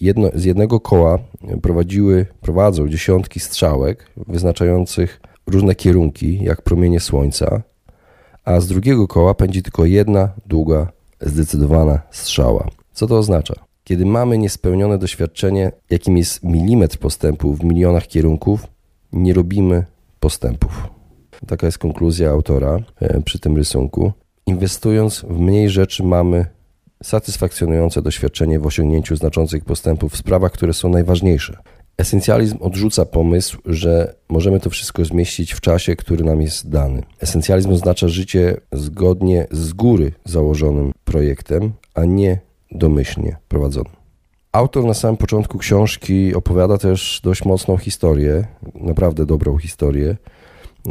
Jedno, 0.00 0.28
z 0.34 0.44
jednego 0.44 0.80
koła 0.80 1.18
prowadziły, 1.62 2.26
prowadzą 2.40 2.88
dziesiątki 2.88 3.40
strzałek 3.40 4.10
wyznaczających 4.16 5.20
różne 5.46 5.74
kierunki, 5.74 6.44
jak 6.44 6.62
promienie 6.62 7.00
słońca, 7.00 7.62
a 8.44 8.60
z 8.60 8.66
drugiego 8.66 9.08
koła 9.08 9.34
pędzi 9.34 9.62
tylko 9.62 9.84
jedna 9.84 10.28
długa, 10.46 10.92
zdecydowana 11.20 12.00
strzała. 12.10 12.68
Co 12.92 13.06
to 13.06 13.18
oznacza? 13.18 13.54
Kiedy 13.84 14.06
mamy 14.06 14.38
niespełnione 14.38 14.98
doświadczenie, 14.98 15.72
jakim 15.90 16.16
jest 16.16 16.44
milimetr 16.44 16.98
postępu 16.98 17.54
w 17.54 17.64
milionach 17.64 18.06
kierunków, 18.06 18.66
nie 19.12 19.34
robimy 19.34 19.84
postępów. 20.20 20.97
Taka 21.46 21.66
jest 21.66 21.78
konkluzja 21.78 22.30
autora 22.30 22.78
e, 23.00 23.22
przy 23.22 23.38
tym 23.38 23.56
rysunku. 23.56 24.12
Inwestując 24.46 25.24
w 25.28 25.38
mniej 25.38 25.70
rzeczy, 25.70 26.02
mamy 26.02 26.46
satysfakcjonujące 27.02 28.02
doświadczenie 28.02 28.60
w 28.60 28.66
osiągnięciu 28.66 29.16
znaczących 29.16 29.64
postępów 29.64 30.12
w 30.12 30.16
sprawach, 30.16 30.52
które 30.52 30.72
są 30.72 30.88
najważniejsze. 30.88 31.56
Esencjalizm 31.98 32.56
odrzuca 32.60 33.04
pomysł, 33.04 33.58
że 33.66 34.14
możemy 34.28 34.60
to 34.60 34.70
wszystko 34.70 35.04
zmieścić 35.04 35.52
w 35.52 35.60
czasie, 35.60 35.96
który 35.96 36.24
nam 36.24 36.40
jest 36.40 36.68
dany. 36.68 37.02
Esencjalizm 37.20 37.72
oznacza 37.72 38.08
życie 38.08 38.56
zgodnie 38.72 39.46
z 39.50 39.72
góry 39.72 40.12
założonym 40.24 40.92
projektem, 41.04 41.72
a 41.94 42.04
nie 42.04 42.38
domyślnie 42.70 43.36
prowadzonym. 43.48 43.92
Autor 44.52 44.84
na 44.84 44.94
samym 44.94 45.16
początku 45.16 45.58
książki 45.58 46.34
opowiada 46.34 46.78
też 46.78 47.20
dość 47.24 47.44
mocną 47.44 47.76
historię, 47.76 48.46
naprawdę 48.74 49.26
dobrą 49.26 49.58
historię, 49.58 50.16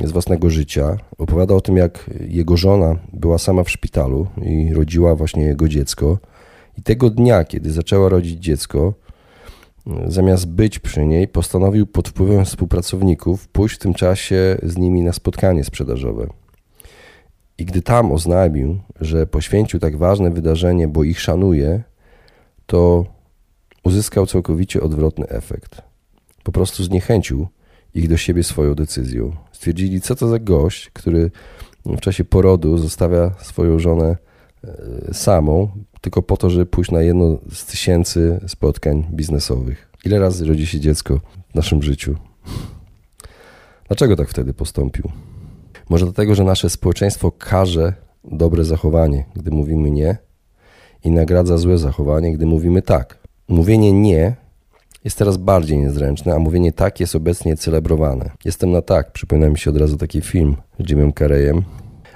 z 0.04 0.12
własnego 0.12 0.50
życia. 0.50 0.98
Opowiada 1.18 1.56
o 1.56 1.62
tym, 1.62 1.78
jak 1.78 2.10
jego 2.28 2.58
żona 2.58 2.96
była 3.14 3.38
sama 3.38 3.64
w 3.64 3.70
szpitalu 3.70 4.28
i 4.42 4.74
rodziła 4.74 5.16
właśnie 5.16 5.44
jego 5.44 5.70
dziecko. 5.70 6.18
I 6.78 6.82
tego 6.82 7.10
dnia, 7.10 7.44
kiedy 7.44 7.72
zaczęła 7.72 8.10
rodzić 8.10 8.40
dziecko, 8.40 8.94
zamiast 10.08 10.48
być 10.48 10.80
przy 10.80 11.06
niej, 11.06 11.28
postanowił 11.28 11.88
pod 11.88 12.10
wpływem 12.10 12.46
współpracowników 12.46 13.48
pójść 13.48 13.76
w 13.76 13.80
tym 13.80 13.94
czasie 13.94 14.58
z 14.64 14.78
nimi 14.78 15.02
na 15.02 15.14
spotkanie 15.14 15.64
sprzedażowe. 15.64 16.28
I 17.58 17.66
gdy 17.66 17.82
tam 17.82 18.12
oznajmił, 18.12 18.80
że 19.02 19.28
poświęcił 19.28 19.80
tak 19.80 19.98
ważne 19.98 20.32
wydarzenie, 20.32 20.88
bo 20.88 21.04
ich 21.04 21.20
szanuje, 21.20 21.84
to 22.66 23.06
uzyskał 23.84 24.26
całkowicie 24.26 24.82
odwrotny 24.82 25.28
efekt. 25.28 25.82
Po 26.44 26.52
prostu 26.52 26.84
zniechęcił 26.84 27.48
ich 27.94 28.10
do 28.10 28.18
siebie 28.18 28.44
swoją 28.44 28.76
decyzją. 28.76 29.36
Stwierdzili, 29.58 30.02
co 30.02 30.16
to 30.16 30.28
za 30.28 30.40
gość, 30.40 30.90
który 30.90 31.32
w 31.86 32.00
czasie 32.00 32.24
porodu 32.24 32.78
zostawia 32.78 33.32
swoją 33.42 33.80
żonę 33.80 34.18
e, 34.64 35.14
samą, 35.14 35.70
tylko 36.02 36.22
po 36.22 36.38
to, 36.38 36.50
żeby 36.50 36.66
pójść 36.66 36.92
na 36.92 37.02
jedno 37.02 37.38
z 37.52 37.66
tysięcy 37.66 38.40
spotkań 38.48 39.08
biznesowych. 39.12 39.90
Ile 40.06 40.20
razy 40.20 40.46
rodzi 40.46 40.68
się 40.68 40.80
dziecko 40.80 41.20
w 41.52 41.56
naszym 41.56 41.84
życiu? 41.84 42.16
Dlaczego 43.88 44.16
tak 44.16 44.30
wtedy 44.30 44.54
postąpił? 44.54 45.12
Może 45.90 46.06
dlatego, 46.06 46.36
że 46.36 46.44
nasze 46.44 46.70
społeczeństwo 46.70 47.32
karze 47.32 47.94
dobre 48.24 48.64
zachowanie, 48.64 49.26
gdy 49.36 49.52
mówimy 49.52 49.92
nie, 49.92 50.18
i 51.04 51.12
nagradza 51.12 51.58
złe 51.58 51.78
zachowanie, 51.78 52.34
gdy 52.34 52.46
mówimy 52.46 52.82
tak. 52.82 53.18
Mówienie 53.48 53.92
nie 53.92 54.36
jest 55.08 55.18
teraz 55.18 55.38
bardziej 55.38 55.78
niezręczne, 55.78 56.34
a 56.34 56.40
mówienie 56.40 56.74
tak 56.74 57.00
jest 57.00 57.16
obecnie 57.16 57.58
celebrowane. 57.58 58.32
Jestem 58.46 58.72
na 58.72 58.82
tak, 58.82 59.12
przypomina 59.12 59.50
mi 59.50 59.58
się 59.58 59.70
od 59.70 59.78
razu 59.78 59.98
taki 59.98 60.22
film 60.22 60.56
z 60.80 60.90
Jimem 60.90 61.14
Carreyem. 61.14 61.64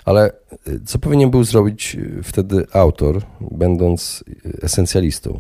Ale 0.06 0.32
y, 0.68 0.80
co 0.86 1.00
powinien 1.00 1.30
był 1.32 1.44
zrobić 1.44 1.96
y, 1.96 2.24
wtedy 2.24 2.66
autor, 2.74 3.22
będąc 3.52 4.24
y, 4.46 4.58
esencjalistą? 4.62 5.40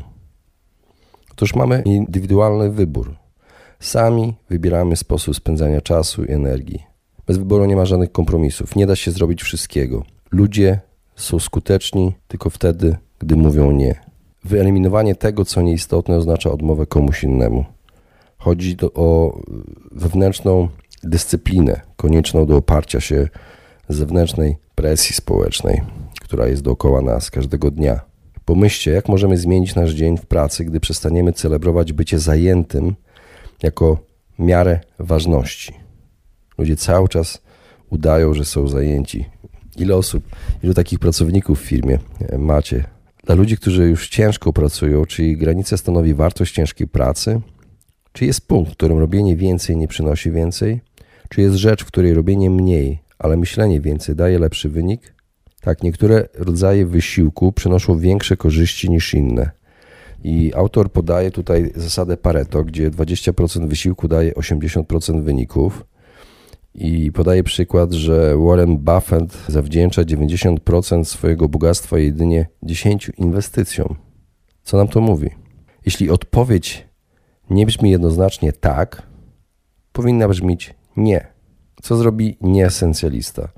Otóż 1.31 1.55
mamy 1.55 1.81
indywidualny 1.85 2.69
wybór. 2.69 3.15
Sami 3.79 4.33
wybieramy 4.49 4.95
sposób 4.95 5.35
spędzania 5.35 5.81
czasu 5.81 6.23
i 6.23 6.31
energii. 6.31 6.83
Bez 7.27 7.37
wyboru 7.37 7.65
nie 7.65 7.75
ma 7.75 7.85
żadnych 7.85 8.11
kompromisów. 8.11 8.75
Nie 8.75 8.87
da 8.87 8.95
się 8.95 9.11
zrobić 9.11 9.43
wszystkiego. 9.43 10.03
Ludzie 10.31 10.79
są 11.15 11.39
skuteczni 11.39 12.13
tylko 12.27 12.49
wtedy, 12.49 12.97
gdy 13.19 13.35
mówią 13.35 13.71
nie. 13.71 14.10
Wyeliminowanie 14.43 15.15
tego, 15.15 15.45
co 15.45 15.61
nieistotne, 15.61 16.17
oznacza 16.17 16.51
odmowę 16.51 16.85
komuś 16.85 17.23
innemu. 17.23 17.65
Chodzi 18.37 18.77
o 18.93 19.39
wewnętrzną 19.91 20.67
dyscyplinę, 21.03 21.81
konieczną 21.95 22.45
do 22.45 22.57
oparcia 22.57 22.99
się 22.99 23.27
zewnętrznej 23.89 24.55
presji 24.75 25.15
społecznej, 25.15 25.81
która 26.21 26.47
jest 26.47 26.61
dookoła 26.61 27.01
nas 27.01 27.31
każdego 27.31 27.71
dnia. 27.71 27.99
Pomyślcie, 28.45 28.91
jak 28.91 29.09
możemy 29.09 29.37
zmienić 29.37 29.75
nasz 29.75 29.91
dzień 29.91 30.17
w 30.17 30.25
pracy, 30.25 30.65
gdy 30.65 30.79
przestaniemy 30.79 31.33
celebrować 31.33 31.93
bycie 31.93 32.19
zajętym 32.19 32.95
jako 33.63 33.97
miarę 34.39 34.79
ważności. 34.99 35.73
Ludzie 36.57 36.75
cały 36.75 37.07
czas 37.09 37.41
udają, 37.89 38.33
że 38.33 38.45
są 38.45 38.67
zajęci. 38.67 39.25
Ile 39.77 39.95
osób, 39.95 40.23
ilu 40.63 40.73
takich 40.73 40.99
pracowników 40.99 41.59
w 41.59 41.63
firmie 41.63 41.99
macie? 42.37 42.83
Dla 43.23 43.35
ludzi, 43.35 43.57
którzy 43.57 43.89
już 43.89 44.09
ciężko 44.09 44.53
pracują, 44.53 45.05
czy 45.05 45.23
ich 45.23 45.37
granica 45.37 45.77
stanowi 45.77 46.13
wartość 46.13 46.53
ciężkiej 46.53 46.87
pracy? 46.87 47.41
Czy 48.13 48.25
jest 48.25 48.47
punkt, 48.47 48.71
w 48.71 48.75
którym 48.75 48.97
robienie 48.97 49.35
więcej 49.35 49.77
nie 49.77 49.87
przynosi 49.87 50.31
więcej? 50.31 50.81
Czy 51.29 51.41
jest 51.41 51.55
rzecz, 51.55 51.83
w 51.83 51.87
której 51.87 52.13
robienie 52.13 52.49
mniej, 52.49 52.99
ale 53.19 53.37
myślenie 53.37 53.81
więcej 53.81 54.15
daje 54.15 54.39
lepszy 54.39 54.69
wynik? 54.69 55.13
Tak, 55.61 55.83
niektóre 55.83 56.27
rodzaje 56.33 56.85
wysiłku 56.85 57.51
przynoszą 57.51 57.99
większe 57.99 58.37
korzyści 58.37 58.89
niż 58.89 59.13
inne. 59.13 59.51
I 60.23 60.51
autor 60.55 60.91
podaje 60.91 61.31
tutaj 61.31 61.71
zasadę 61.75 62.17
Pareto, 62.17 62.63
gdzie 62.63 62.91
20% 62.91 63.67
wysiłku 63.67 64.07
daje 64.07 64.31
80% 64.31 65.23
wyników. 65.23 65.85
I 66.73 67.11
podaje 67.11 67.43
przykład, 67.43 67.91
że 67.91 68.37
Warren 68.37 68.77
Buffett 68.77 69.37
zawdzięcza 69.47 70.01
90% 70.01 71.03
swojego 71.03 71.49
bogactwa 71.49 71.99
jedynie 71.99 72.47
10 72.63 73.11
inwestycjom. 73.17 73.95
Co 74.63 74.77
nam 74.77 74.87
to 74.87 75.01
mówi? 75.01 75.29
Jeśli 75.85 76.09
odpowiedź 76.09 76.87
nie 77.49 77.65
brzmi 77.65 77.91
jednoznacznie 77.91 78.53
tak, 78.53 79.03
powinna 79.91 80.27
brzmieć 80.27 80.73
nie. 80.97 81.27
Co 81.81 81.95
zrobi 81.95 82.37
nieesencjalista? 82.41 83.49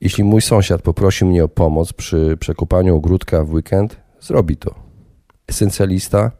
Jeśli 0.00 0.24
mój 0.24 0.42
sąsiad 0.42 0.82
poprosi 0.82 1.24
mnie 1.24 1.44
o 1.44 1.48
pomoc 1.48 1.92
przy 1.92 2.36
przekopaniu 2.40 2.96
ogródka 2.96 3.44
w 3.44 3.52
weekend, 3.52 3.96
zrobi 4.20 4.56
to. 4.56 4.74
Esencjalista 5.46 6.30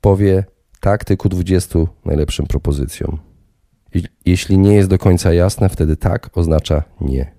powie 0.00 0.44
tak 0.80 1.04
tylko 1.04 1.28
20 1.28 1.78
najlepszym 2.04 2.46
propozycjom. 2.46 3.27
Jeśli 4.26 4.58
nie 4.58 4.74
jest 4.74 4.88
do 4.88 4.98
końca 4.98 5.32
jasne, 5.32 5.68
wtedy 5.68 5.96
tak 5.96 6.38
oznacza 6.38 6.82
nie. 7.00 7.32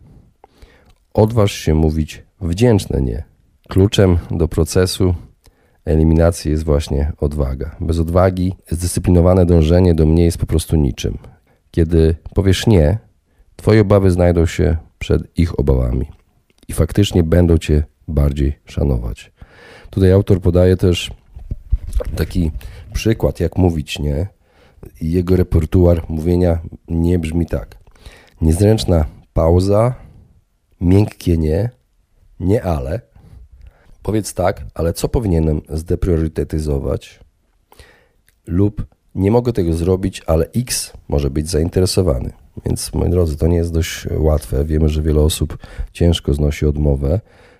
Odważ 1.13 1.51
się 1.51 1.74
mówić 1.74 2.24
wdzięczne 2.41 3.01
nie. 3.01 3.24
Kluczem 3.70 4.18
do 4.32 4.48
procesu 4.48 5.15
eliminacji 5.86 6.51
jest 6.51 6.63
właśnie 6.63 7.12
odwaga. 7.18 7.75
Bez 7.82 8.00
odwagi 8.00 8.56
zdyscyplinowane 8.70 9.46
dążenie 9.46 9.96
do 9.96 10.06
mnie 10.06 10.24
jest 10.24 10.38
po 10.38 10.46
prostu 10.46 10.75
niczym. 10.75 11.18
Kiedy 11.72 12.15
powiesz 12.34 12.68
nie, 12.68 12.98
twoje 13.56 13.82
obawy 13.82 14.12
znajdą 14.12 14.46
się 14.46 14.77
przed 15.00 15.39
ich 15.39 15.60
obawami 15.60 16.06
i 16.68 16.74
faktycznie 16.74 17.24
będą 17.24 17.58
cię 17.58 17.84
bardziej 18.08 18.60
szanować. 18.65 19.32
Tutaj 19.89 20.12
autor 20.12 20.41
podaje 20.41 20.77
też 20.77 21.12
taki 22.15 22.51
przykład, 22.94 23.39
jak 23.39 23.58
mówić 23.58 24.00
nie. 24.00 24.27
Jego 25.02 25.36
repertuar 25.36 26.06
mówienia 26.10 26.60
nie 26.88 27.20
brzmi 27.20 27.46
tak. 27.46 27.78
Niezręczna 28.42 29.06
pauza, 29.34 29.96
miękkie 30.82 31.38
nie, 31.38 31.70
nie 32.40 32.64
ale. 32.64 33.02
Powiedz 34.04 34.34
tak, 34.34 34.66
ale 34.74 34.94
co 34.94 35.10
powinienem 35.10 35.62
zdepriorytetyzować? 35.70 37.20
Lub 38.48 38.86
nie 39.16 39.32
mogę 39.32 39.54
tego 39.54 39.74
zrobić, 39.74 40.22
ale 40.28 40.50
X 40.56 40.94
może 41.08 41.30
być 41.30 41.50
zainteresowany. 41.50 42.32
Więc 42.66 42.94
moi 42.94 43.10
drodzy, 43.10 43.38
to 43.38 43.48
nie 43.48 43.58
jest 43.58 43.74
dość 43.74 44.08
łatwe. 44.12 44.66
Wiemy, 44.66 44.90
że 44.90 45.02
wiele 45.02 45.22
osób 45.22 45.58
ciężko 45.94 46.34
znosi 46.34 46.66
odmowę, 46.66 47.20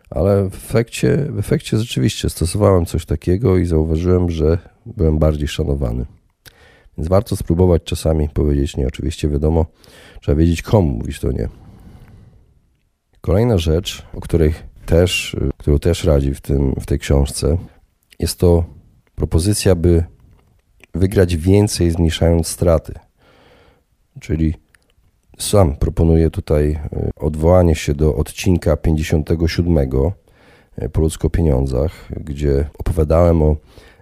ale 0.10 0.50
w 0.50 0.56
efekcie, 0.56 1.28
w 1.30 1.40
efekcie 1.40 1.78
rzeczywiście 1.78 2.30
stosowałem 2.30 2.86
coś 2.86 3.06
takiego 3.06 3.58
i 3.58 3.66
zauważyłem, 3.66 4.30
że 4.30 4.58
byłem 4.86 5.18
bardziej 5.18 5.48
szanowany. 5.48 6.06
Więc 7.00 7.10
warto 7.10 7.36
spróbować 7.36 7.84
czasami 7.84 8.30
powiedzieć 8.30 8.78
nie. 8.78 8.88
Oczywiście 8.88 9.30
wiadomo, 9.30 9.66
trzeba 10.22 10.36
wiedzieć 10.36 10.62
komu 10.62 10.92
mówić 10.92 11.20
to 11.20 11.32
nie. 11.32 11.50
Kolejna 13.22 13.58
rzecz, 13.58 14.06
o 14.14 14.22
której 14.22 14.54
też, 14.86 15.36
którą 15.58 15.80
też 15.80 16.04
radzi 16.04 16.34
w, 16.34 16.42
tym, 16.42 16.76
w 16.80 16.86
tej 16.86 17.00
książce, 17.00 17.58
jest 18.20 18.40
to 18.40 18.64
propozycja, 19.16 19.76
by 19.76 20.04
wygrać 20.96 21.38
więcej, 21.38 21.92
zmniejszając 21.92 22.48
straty. 22.48 22.94
Czyli 24.20 24.54
sam 25.38 25.76
proponuję 25.76 26.30
tutaj 26.30 26.72
e, 26.72 27.10
odwołanie 27.16 27.76
się 27.76 27.94
do 27.94 28.16
odcinka 28.16 28.78
57 28.78 29.78
e, 30.78 30.90
po 30.90 31.02
ludzko 31.02 31.30
pieniądzach, 31.30 31.92
gdzie 32.10 32.70
opowiadałem 32.78 33.42
o 33.42 33.56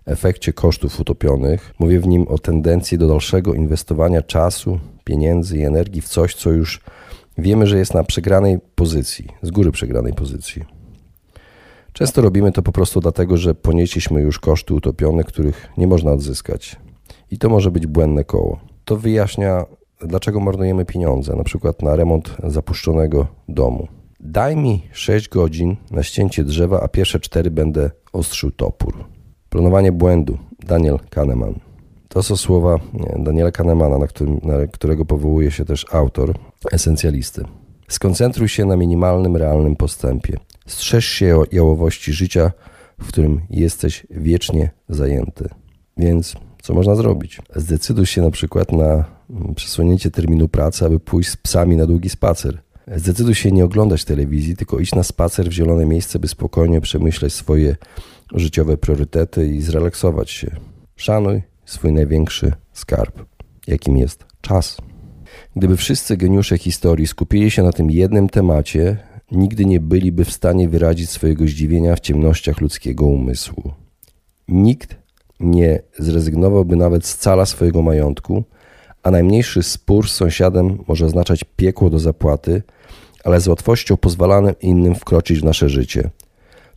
efekcie 0.07 0.53
kosztów 0.53 0.99
utopionych. 0.99 1.73
Mówię 1.79 1.99
w 1.99 2.07
nim 2.07 2.27
o 2.27 2.37
tendencji 2.37 2.97
do 2.97 3.07
dalszego 3.07 3.53
inwestowania 3.53 4.21
czasu, 4.21 4.79
pieniędzy 5.03 5.57
i 5.57 5.63
energii 5.63 6.01
w 6.01 6.07
coś, 6.07 6.35
co 6.35 6.51
już 6.51 6.81
wiemy, 7.37 7.67
że 7.67 7.77
jest 7.77 7.93
na 7.93 8.03
przegranej 8.03 8.59
pozycji, 8.75 9.27
z 9.41 9.51
góry 9.51 9.71
przegranej 9.71 10.13
pozycji. 10.13 10.65
Często 11.93 12.21
robimy 12.21 12.51
to 12.51 12.61
po 12.61 12.71
prostu 12.71 12.99
dlatego, 12.99 13.37
że 13.37 13.55
ponieśliśmy 13.55 14.21
już 14.21 14.39
koszty 14.39 14.73
utopione, 14.73 15.23
których 15.23 15.69
nie 15.77 15.87
można 15.87 16.11
odzyskać. 16.11 16.75
I 17.31 17.37
to 17.37 17.49
może 17.49 17.71
być 17.71 17.87
błędne 17.87 18.23
koło. 18.23 18.59
To 18.85 18.97
wyjaśnia 18.97 19.65
dlaczego 20.01 20.39
marnujemy 20.39 20.85
pieniądze, 20.85 21.35
na 21.35 21.43
przykład 21.43 21.81
na 21.81 21.95
remont 21.95 22.37
zapuszczonego 22.43 23.27
domu. 23.49 23.87
Daj 24.19 24.55
mi 24.55 24.81
6 24.91 25.29
godzin 25.29 25.75
na 25.91 26.03
ścięcie 26.03 26.43
drzewa, 26.43 26.81
a 26.81 26.87
pierwsze 26.87 27.19
4 27.19 27.51
będę 27.51 27.91
ostrzył 28.13 28.51
topór. 28.51 29.16
Planowanie 29.49 29.91
błędu. 29.91 30.37
Daniel 30.59 30.99
Kahneman. 31.09 31.53
To 32.09 32.23
są 32.23 32.35
słowa 32.35 32.79
Daniela 33.19 33.51
Kahnemana, 33.51 33.97
na, 33.97 34.07
którym, 34.07 34.39
na 34.43 34.67
którego 34.67 35.05
powołuje 35.05 35.51
się 35.51 35.65
też 35.65 35.85
autor, 35.91 36.33
esencjalisty. 36.71 37.43
Skoncentruj 37.87 38.49
się 38.49 38.65
na 38.65 38.75
minimalnym, 38.75 39.37
realnym 39.37 39.75
postępie. 39.75 40.37
Strzeż 40.65 41.05
się 41.05 41.43
jałowości 41.51 42.13
życia, 42.13 42.51
w 42.99 43.07
którym 43.07 43.41
jesteś 43.49 44.07
wiecznie 44.09 44.69
zajęty. 44.89 45.49
Więc 45.97 46.35
co 46.61 46.73
można 46.73 46.95
zrobić? 46.95 47.41
Zdecyduj 47.55 48.05
się 48.05 48.21
na 48.21 48.31
przykład 48.31 48.71
na 48.71 49.05
przesunięcie 49.55 50.11
terminu 50.11 50.47
pracy, 50.47 50.85
aby 50.85 50.99
pójść 50.99 51.29
z 51.29 51.37
psami 51.37 51.75
na 51.75 51.85
długi 51.85 52.09
spacer. 52.09 52.61
Zdecyduj 52.95 53.35
się 53.35 53.51
nie 53.51 53.65
oglądać 53.65 54.05
telewizji, 54.05 54.55
tylko 54.55 54.79
iść 54.79 54.95
na 54.95 55.03
spacer 55.03 55.49
w 55.49 55.51
zielone 55.51 55.85
miejsce, 55.85 56.19
by 56.19 56.27
spokojnie 56.27 56.81
przemyśleć 56.81 57.33
swoje 57.33 57.75
życiowe 58.33 58.77
priorytety 58.77 59.47
i 59.47 59.61
zrelaksować 59.61 60.31
się. 60.31 60.55
Szanuj 60.95 61.41
swój 61.65 61.93
największy 61.93 62.53
skarb, 62.73 63.25
jakim 63.67 63.97
jest 63.97 64.25
czas. 64.41 64.77
Gdyby 65.55 65.77
wszyscy 65.77 66.17
geniusze 66.17 66.57
historii 66.57 67.07
skupili 67.07 67.51
się 67.51 67.63
na 67.63 67.71
tym 67.71 67.91
jednym 67.91 68.29
temacie, 68.29 68.97
nigdy 69.31 69.65
nie 69.65 69.79
byliby 69.79 70.25
w 70.25 70.31
stanie 70.31 70.69
wyrazić 70.69 71.09
swojego 71.09 71.47
zdziwienia 71.47 71.95
w 71.95 71.99
ciemnościach 71.99 72.61
ludzkiego 72.61 73.05
umysłu. 73.05 73.71
Nikt 74.47 74.95
nie 75.39 75.81
zrezygnowałby 75.99 76.75
nawet 76.75 77.05
z 77.05 77.17
cala 77.17 77.45
swojego 77.45 77.81
majątku, 77.81 78.43
a 79.07 79.11
najmniejszy 79.11 79.63
spór 79.63 80.09
z 80.09 80.13
sąsiadem 80.13 80.83
może 80.87 81.05
oznaczać 81.05 81.43
piekło 81.55 81.89
do 81.89 81.99
zapłaty, 81.99 82.63
ale 83.23 83.41
z 83.41 83.47
łatwością 83.47 83.97
pozwalamy 83.97 84.55
innym 84.61 84.95
wkroczyć 84.95 85.39
w 85.39 85.43
nasze 85.43 85.69
życie. 85.69 86.09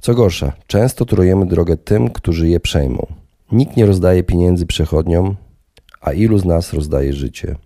Co 0.01 0.15
gorsza, 0.15 0.53
często 0.67 1.05
turujemy 1.05 1.47
drogę 1.47 1.77
tym, 1.77 2.11
którzy 2.11 2.49
je 2.49 2.61
przejmą. 2.61 3.07
Nikt 3.53 3.77
nie 3.77 3.87
rozdaje 3.87 4.23
pieniędzy 4.23 4.67
przechodniom, 4.67 5.37
a 6.01 6.13
ilu 6.13 6.39
z 6.39 6.45
nas 6.45 6.73
rozdaje 6.73 7.13
życie. 7.13 7.57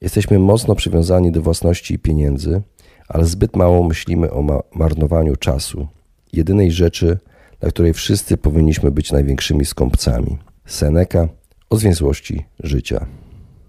Jesteśmy 0.00 0.38
mocno 0.38 0.74
przywiązani 0.74 1.32
do 1.32 1.42
własności 1.42 1.94
i 1.94 1.98
pieniędzy, 1.98 2.62
ale 3.08 3.24
zbyt 3.24 3.56
mało 3.56 3.82
myślimy 3.82 4.30
o 4.30 4.62
marnowaniu 4.74 5.36
czasu, 5.36 5.86
jedynej 6.32 6.72
rzeczy, 6.72 7.18
dla 7.60 7.70
której 7.70 7.94
wszyscy 7.94 8.36
powinniśmy 8.36 8.90
być 8.90 9.12
największymi 9.12 9.64
skąpcami. 9.64 10.38
Seneca 10.66 11.28
o 11.70 11.76
zwięzłości 11.76 12.44
życia. 12.58 13.06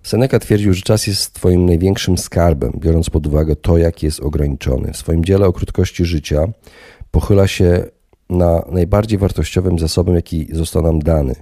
Seneca 0.03 0.39
twierdził, 0.39 0.73
że 0.73 0.81
czas 0.81 1.07
jest 1.07 1.33
Twoim 1.33 1.65
największym 1.65 2.17
skarbem, 2.17 2.71
biorąc 2.77 3.09
pod 3.09 3.27
uwagę 3.27 3.55
to, 3.55 3.77
jak 3.77 4.03
jest 4.03 4.19
ograniczony. 4.19 4.93
W 4.93 4.97
swoim 4.97 5.25
dziele 5.25 5.47
o 5.47 5.53
krótkości 5.53 6.05
życia 6.05 6.47
pochyla 7.11 7.47
się 7.47 7.85
na 8.29 8.65
najbardziej 8.71 9.17
wartościowym 9.19 9.79
zasobem, 9.79 10.15
jaki 10.15 10.47
został 10.51 10.83
nam 10.83 10.99
dany 10.99 11.35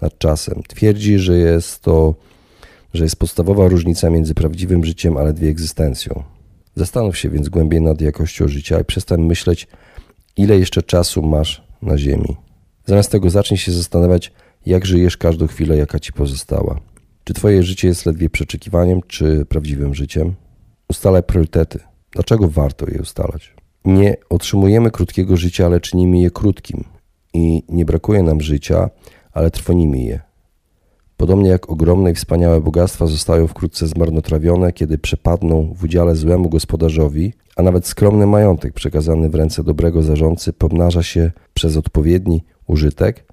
nad 0.00 0.18
czasem. 0.18 0.62
Twierdzi, 0.68 1.18
że 1.18 1.38
jest 1.38 1.80
to, 1.80 2.14
że 2.94 3.04
jest 3.04 3.16
podstawowa 3.16 3.68
różnica 3.68 4.10
między 4.10 4.34
prawdziwym 4.34 4.84
życiem 4.84 5.16
a 5.16 5.22
ledwie 5.22 5.48
egzystencją. 5.48 6.22
Zastanów 6.76 7.18
się 7.18 7.30
więc 7.30 7.48
głębiej 7.48 7.82
nad 7.82 8.00
jakością 8.00 8.48
życia 8.48 8.80
i 8.80 8.84
przestań 8.84 9.22
myśleć, 9.22 9.66
ile 10.36 10.58
jeszcze 10.58 10.82
czasu 10.82 11.22
masz 11.22 11.64
na 11.82 11.98
Ziemi. 11.98 12.36
Zamiast 12.86 13.10
tego 13.10 13.30
zacznij 13.30 13.58
się 13.58 13.72
zastanawiać, 13.72 14.32
jak 14.66 14.86
żyjesz 14.86 15.16
każdą 15.16 15.46
chwilę, 15.46 15.76
jaka 15.76 15.98
ci 15.98 16.12
pozostała. 16.12 16.80
Czy 17.24 17.34
Twoje 17.34 17.62
życie 17.62 17.88
jest 17.88 18.06
ledwie 18.06 18.30
przeczekiwaniem, 18.30 19.00
czy 19.06 19.46
prawdziwym 19.48 19.94
życiem? 19.94 20.34
Ustalaj 20.88 21.22
priorytety. 21.22 21.78
Dlaczego 22.10 22.48
warto 22.48 22.86
je 22.90 23.02
ustalać? 23.02 23.54
Nie 23.84 24.16
otrzymujemy 24.30 24.90
krótkiego 24.90 25.36
życia, 25.36 25.66
ale 25.66 25.80
czynimy 25.80 26.18
je 26.18 26.30
krótkim. 26.30 26.84
I 27.34 27.62
nie 27.68 27.84
brakuje 27.84 28.22
nam 28.22 28.40
życia, 28.40 28.90
ale 29.32 29.50
trwonimy 29.50 29.98
je. 29.98 30.20
Podobnie 31.16 31.50
jak 31.50 31.70
ogromne 31.70 32.10
i 32.10 32.14
wspaniałe 32.14 32.60
bogactwa 32.60 33.06
zostają 33.06 33.46
wkrótce 33.46 33.86
zmarnotrawione, 33.86 34.72
kiedy 34.72 34.98
przepadną 34.98 35.74
w 35.74 35.84
udziale 35.84 36.16
złemu 36.16 36.48
gospodarzowi, 36.48 37.32
a 37.56 37.62
nawet 37.62 37.86
skromny 37.86 38.26
majątek 38.26 38.72
przekazany 38.72 39.30
w 39.30 39.34
ręce 39.34 39.64
dobrego 39.64 40.02
zarządcy 40.02 40.52
pomnaża 40.52 41.02
się 41.02 41.30
przez 41.54 41.76
odpowiedni 41.76 42.44
użytek, 42.66 43.24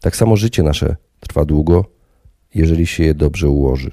tak 0.00 0.16
samo 0.16 0.36
życie 0.36 0.62
nasze 0.62 0.96
trwa 1.20 1.44
długo, 1.44 1.84
jeżeli 2.54 2.86
się 2.86 3.04
je 3.04 3.14
dobrze 3.14 3.48
ułoży. 3.48 3.90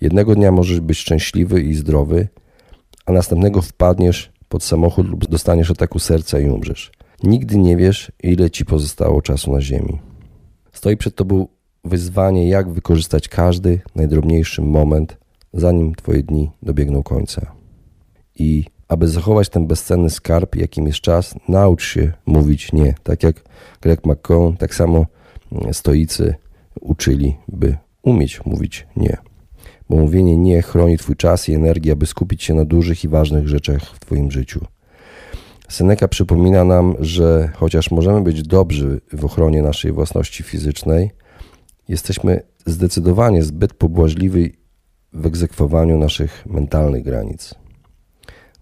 Jednego 0.00 0.34
dnia 0.34 0.52
możesz 0.52 0.80
być 0.80 0.98
szczęśliwy 0.98 1.62
i 1.62 1.74
zdrowy, 1.74 2.28
a 3.06 3.12
następnego 3.12 3.62
wpadniesz 3.62 4.32
pod 4.48 4.62
samochód 4.62 5.08
lub 5.08 5.28
dostaniesz 5.28 5.70
ataku 5.70 5.98
serca 5.98 6.40
i 6.40 6.48
umrzesz. 6.48 6.92
Nigdy 7.22 7.58
nie 7.58 7.76
wiesz, 7.76 8.12
ile 8.22 8.50
ci 8.50 8.64
pozostało 8.64 9.22
czasu 9.22 9.52
na 9.52 9.60
ziemi. 9.60 9.98
Stoi 10.72 10.96
przed 10.96 11.14
Tobą 11.14 11.46
wyzwanie, 11.84 12.48
jak 12.48 12.70
wykorzystać 12.70 13.28
każdy 13.28 13.80
najdrobniejszy 13.94 14.62
moment, 14.62 15.16
zanim 15.52 15.94
Twoje 15.94 16.22
dni 16.22 16.50
dobiegną 16.62 17.02
końca. 17.02 17.52
I 18.38 18.64
aby 18.88 19.08
zachować 19.08 19.48
ten 19.48 19.66
bezcenny 19.66 20.10
skarb, 20.10 20.56
jakim 20.56 20.86
jest 20.86 21.00
czas, 21.00 21.34
naucz 21.48 21.84
się 21.84 22.12
mówić 22.26 22.72
nie. 22.72 22.94
Tak 23.02 23.22
jak 23.22 23.44
Greg 23.80 24.06
McCone, 24.06 24.56
tak 24.56 24.74
samo 24.74 25.06
stoicy 25.72 26.34
uczyli, 26.80 27.36
by 27.48 27.76
umieć 28.06 28.40
mówić 28.44 28.86
nie. 28.96 29.16
Bo 29.90 29.96
mówienie 29.96 30.36
nie 30.36 30.62
chroni 30.62 30.98
Twój 30.98 31.16
czas 31.16 31.48
i 31.48 31.54
energię, 31.54 31.92
aby 31.92 32.06
skupić 32.06 32.42
się 32.42 32.54
na 32.54 32.64
dużych 32.64 33.04
i 33.04 33.08
ważnych 33.08 33.48
rzeczach 33.48 33.82
w 33.82 34.00
Twoim 34.00 34.30
życiu. 34.30 34.66
Seneca 35.68 36.08
przypomina 36.08 36.64
nam, 36.64 36.94
że 37.00 37.50
chociaż 37.54 37.90
możemy 37.90 38.20
być 38.20 38.42
dobrzy 38.42 39.00
w 39.12 39.24
ochronie 39.24 39.62
naszej 39.62 39.92
własności 39.92 40.42
fizycznej, 40.42 41.10
jesteśmy 41.88 42.42
zdecydowanie 42.66 43.42
zbyt 43.42 43.74
pobłażliwi 43.74 44.52
w 45.12 45.26
egzekwowaniu 45.26 45.98
naszych 45.98 46.46
mentalnych 46.46 47.02
granic. 47.02 47.54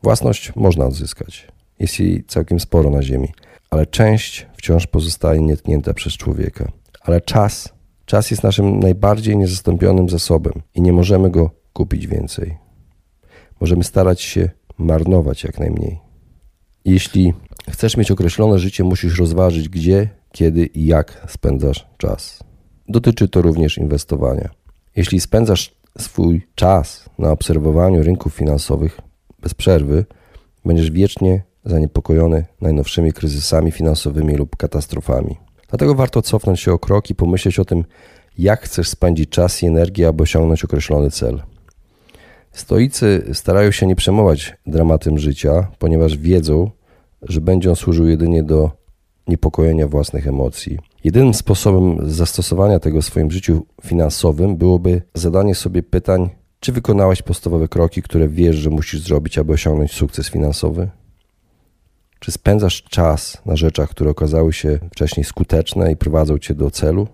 Własność 0.02 0.56
można 0.56 0.86
odzyskać. 0.86 1.48
Jest 1.78 2.00
jej 2.00 2.24
całkiem 2.24 2.60
sporo 2.60 2.90
na 2.90 3.02
Ziemi, 3.02 3.28
ale 3.70 3.86
część 3.86 4.46
wciąż 4.56 4.86
pozostaje 4.86 5.40
nietknięta 5.40 5.94
przez 5.94 6.12
człowieka. 6.12 6.72
Ale 7.00 7.20
czas, 7.20 7.73
czas 8.06 8.30
jest 8.30 8.42
naszym 8.42 8.80
najbardziej 8.80 9.36
niezastąpionym 9.36 10.08
zasobem 10.08 10.52
i 10.74 10.82
nie 10.82 10.92
możemy 10.92 11.30
go 11.30 11.50
kupić 11.72 12.06
więcej. 12.06 12.56
Możemy 13.60 13.84
starać 13.84 14.20
się 14.20 14.50
marnować 14.78 15.44
jak 15.44 15.58
najmniej. 15.58 16.00
Jeśli 16.84 17.34
chcesz 17.70 17.96
mieć 17.96 18.10
określone 18.10 18.58
życie, 18.58 18.84
musisz 18.84 19.18
rozważyć, 19.18 19.68
gdzie, 19.68 20.08
kiedy 20.32 20.66
i 20.66 20.86
jak 20.86 21.26
spędzasz 21.28 21.86
czas. 21.96 22.44
Dotyczy 22.88 23.28
to 23.28 23.42
również 23.42 23.78
inwestowania. 23.78 24.50
Jeśli 24.96 25.20
spędzasz 25.20 25.74
swój 25.98 26.46
czas 26.54 27.10
na 27.18 27.30
obserwowaniu 27.30 28.02
rynków 28.02 28.34
finansowych 28.34 29.00
bez 29.42 29.54
przerwy, 29.54 30.04
będziesz 30.64 30.90
wiecznie 30.90 31.42
zaniepokojony 31.64 32.44
najnowszymi 32.60 33.12
kryzysami 33.12 33.72
finansowymi 33.72 34.36
lub 34.36 34.56
katastrofami. 34.56 35.36
Dlatego 35.74 35.94
warto 35.94 36.22
cofnąć 36.22 36.60
się 36.60 36.72
o 36.72 36.78
krok 36.78 37.10
i 37.10 37.14
pomyśleć 37.14 37.58
o 37.58 37.64
tym, 37.64 37.84
jak 38.38 38.60
chcesz 38.60 38.88
spędzić 38.88 39.30
czas 39.30 39.62
i 39.62 39.66
energię, 39.66 40.08
aby 40.08 40.22
osiągnąć 40.22 40.64
określony 40.64 41.10
cel. 41.10 41.42
Stoicy 42.52 43.30
starają 43.32 43.70
się 43.70 43.86
nie 43.86 43.96
przejmować 43.96 44.56
dramatem 44.66 45.18
życia, 45.18 45.66
ponieważ 45.78 46.16
wiedzą, 46.16 46.70
że 47.22 47.40
będzie 47.40 47.70
on 47.70 47.76
służył 47.76 48.08
jedynie 48.08 48.42
do 48.42 48.70
niepokojenia 49.28 49.88
własnych 49.88 50.26
emocji. 50.26 50.78
Jedynym 51.04 51.34
sposobem 51.34 52.10
zastosowania 52.10 52.80
tego 52.80 53.02
w 53.02 53.04
swoim 53.04 53.30
życiu 53.30 53.66
finansowym 53.82 54.56
byłoby 54.56 55.02
zadanie 55.14 55.54
sobie 55.54 55.82
pytań, 55.82 56.30
czy 56.60 56.72
wykonałeś 56.72 57.22
podstawowe 57.22 57.68
kroki, 57.68 58.02
które 58.02 58.28
wiesz, 58.28 58.56
że 58.56 58.70
musisz 58.70 59.00
zrobić, 59.00 59.38
aby 59.38 59.52
osiągnąć 59.52 59.92
sukces 59.92 60.30
finansowy? 60.30 60.90
Czy 62.18 62.32
spędzasz 62.32 62.82
czas 62.82 63.42
na 63.46 63.56
rzeczach, 63.56 63.90
które 63.90 64.10
okazały 64.10 64.52
się 64.52 64.78
wcześniej 64.92 65.24
skuteczne 65.24 65.92
i 65.92 65.96
prowadzą 65.96 66.38
cię 66.38 66.54
do 66.54 66.70
celu? 66.70 67.08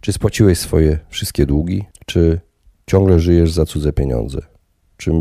Czy 0.00 0.12
spłaciłeś 0.12 0.58
swoje 0.58 0.98
wszystkie 1.08 1.46
długi? 1.46 1.84
Czy 2.06 2.40
ciągle 2.86 3.20
żyjesz 3.20 3.52
za 3.52 3.66
cudze 3.66 3.92
pieniądze? 3.92 4.38
Czy 4.96 5.12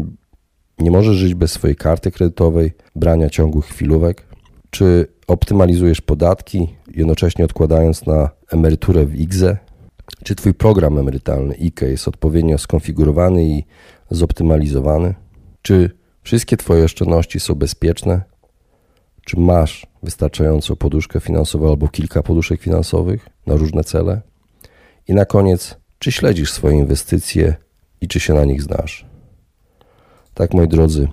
nie 0.79 0.91
możesz 0.91 1.15
żyć 1.15 1.33
bez 1.33 1.51
swojej 1.51 1.75
karty 1.75 2.11
kredytowej, 2.11 2.71
brania 2.95 3.29
ciągłych 3.29 3.65
chwilówek? 3.65 4.25
Czy 4.69 5.07
optymalizujesz 5.27 6.01
podatki, 6.01 6.67
jednocześnie 6.95 7.45
odkładając 7.45 8.05
na 8.05 8.29
emeryturę 8.51 9.05
w 9.05 9.15
IGZE? 9.15 9.57
Czy 10.23 10.35
Twój 10.35 10.53
program 10.53 10.97
emerytalny 10.97 11.55
IKE 11.55 11.85
jest 11.85 12.07
odpowiednio 12.07 12.57
skonfigurowany 12.57 13.45
i 13.45 13.63
zoptymalizowany? 14.11 15.15
Czy 15.61 15.91
wszystkie 16.23 16.57
Twoje 16.57 16.83
oszczędności 16.83 17.39
są 17.39 17.55
bezpieczne? 17.55 18.21
Czy 19.25 19.39
masz 19.39 19.87
wystarczającą 20.03 20.75
poduszkę 20.75 21.19
finansową 21.19 21.69
albo 21.69 21.87
kilka 21.87 22.23
poduszek 22.23 22.61
finansowych 22.61 23.29
na 23.45 23.55
różne 23.55 23.83
cele? 23.83 24.21
I 25.07 25.13
na 25.13 25.25
koniec, 25.25 25.77
czy 25.99 26.11
śledzisz 26.11 26.51
swoje 26.51 26.77
inwestycje 26.77 27.55
i 28.01 28.07
czy 28.07 28.19
się 28.19 28.33
na 28.33 28.45
nich 28.45 28.61
znasz? 28.61 29.05
Tak, 30.33 30.53
moi 30.53 30.67
drodzy, 30.67 31.07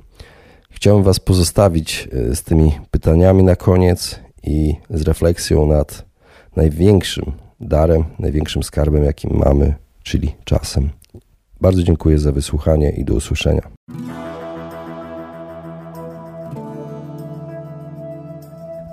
chciałem 0.71 1.03
Was 1.03 1.21
pozostawić 1.21 2.09
e, 2.12 2.37
z 2.37 2.42
tymi 2.42 2.73
pytaniami 2.90 3.42
na 3.42 3.57
koniec 3.57 4.21
i 4.42 4.75
z 4.90 5.03
refleksją 5.03 5.66
nad 5.66 6.05
największym 6.57 7.33
darem, 7.61 8.05
największym 8.18 8.62
skarbem, 8.62 9.05
jakim 9.05 9.37
mamy, 9.37 9.75
czyli 10.03 10.35
czasem. 10.44 10.90
Bardzo 11.61 11.83
dziękuję 11.83 12.18
za 12.18 12.33
wysłuchanie 12.33 12.90
i 12.90 13.05
do 13.05 13.14
usłyszenia. 13.14 13.62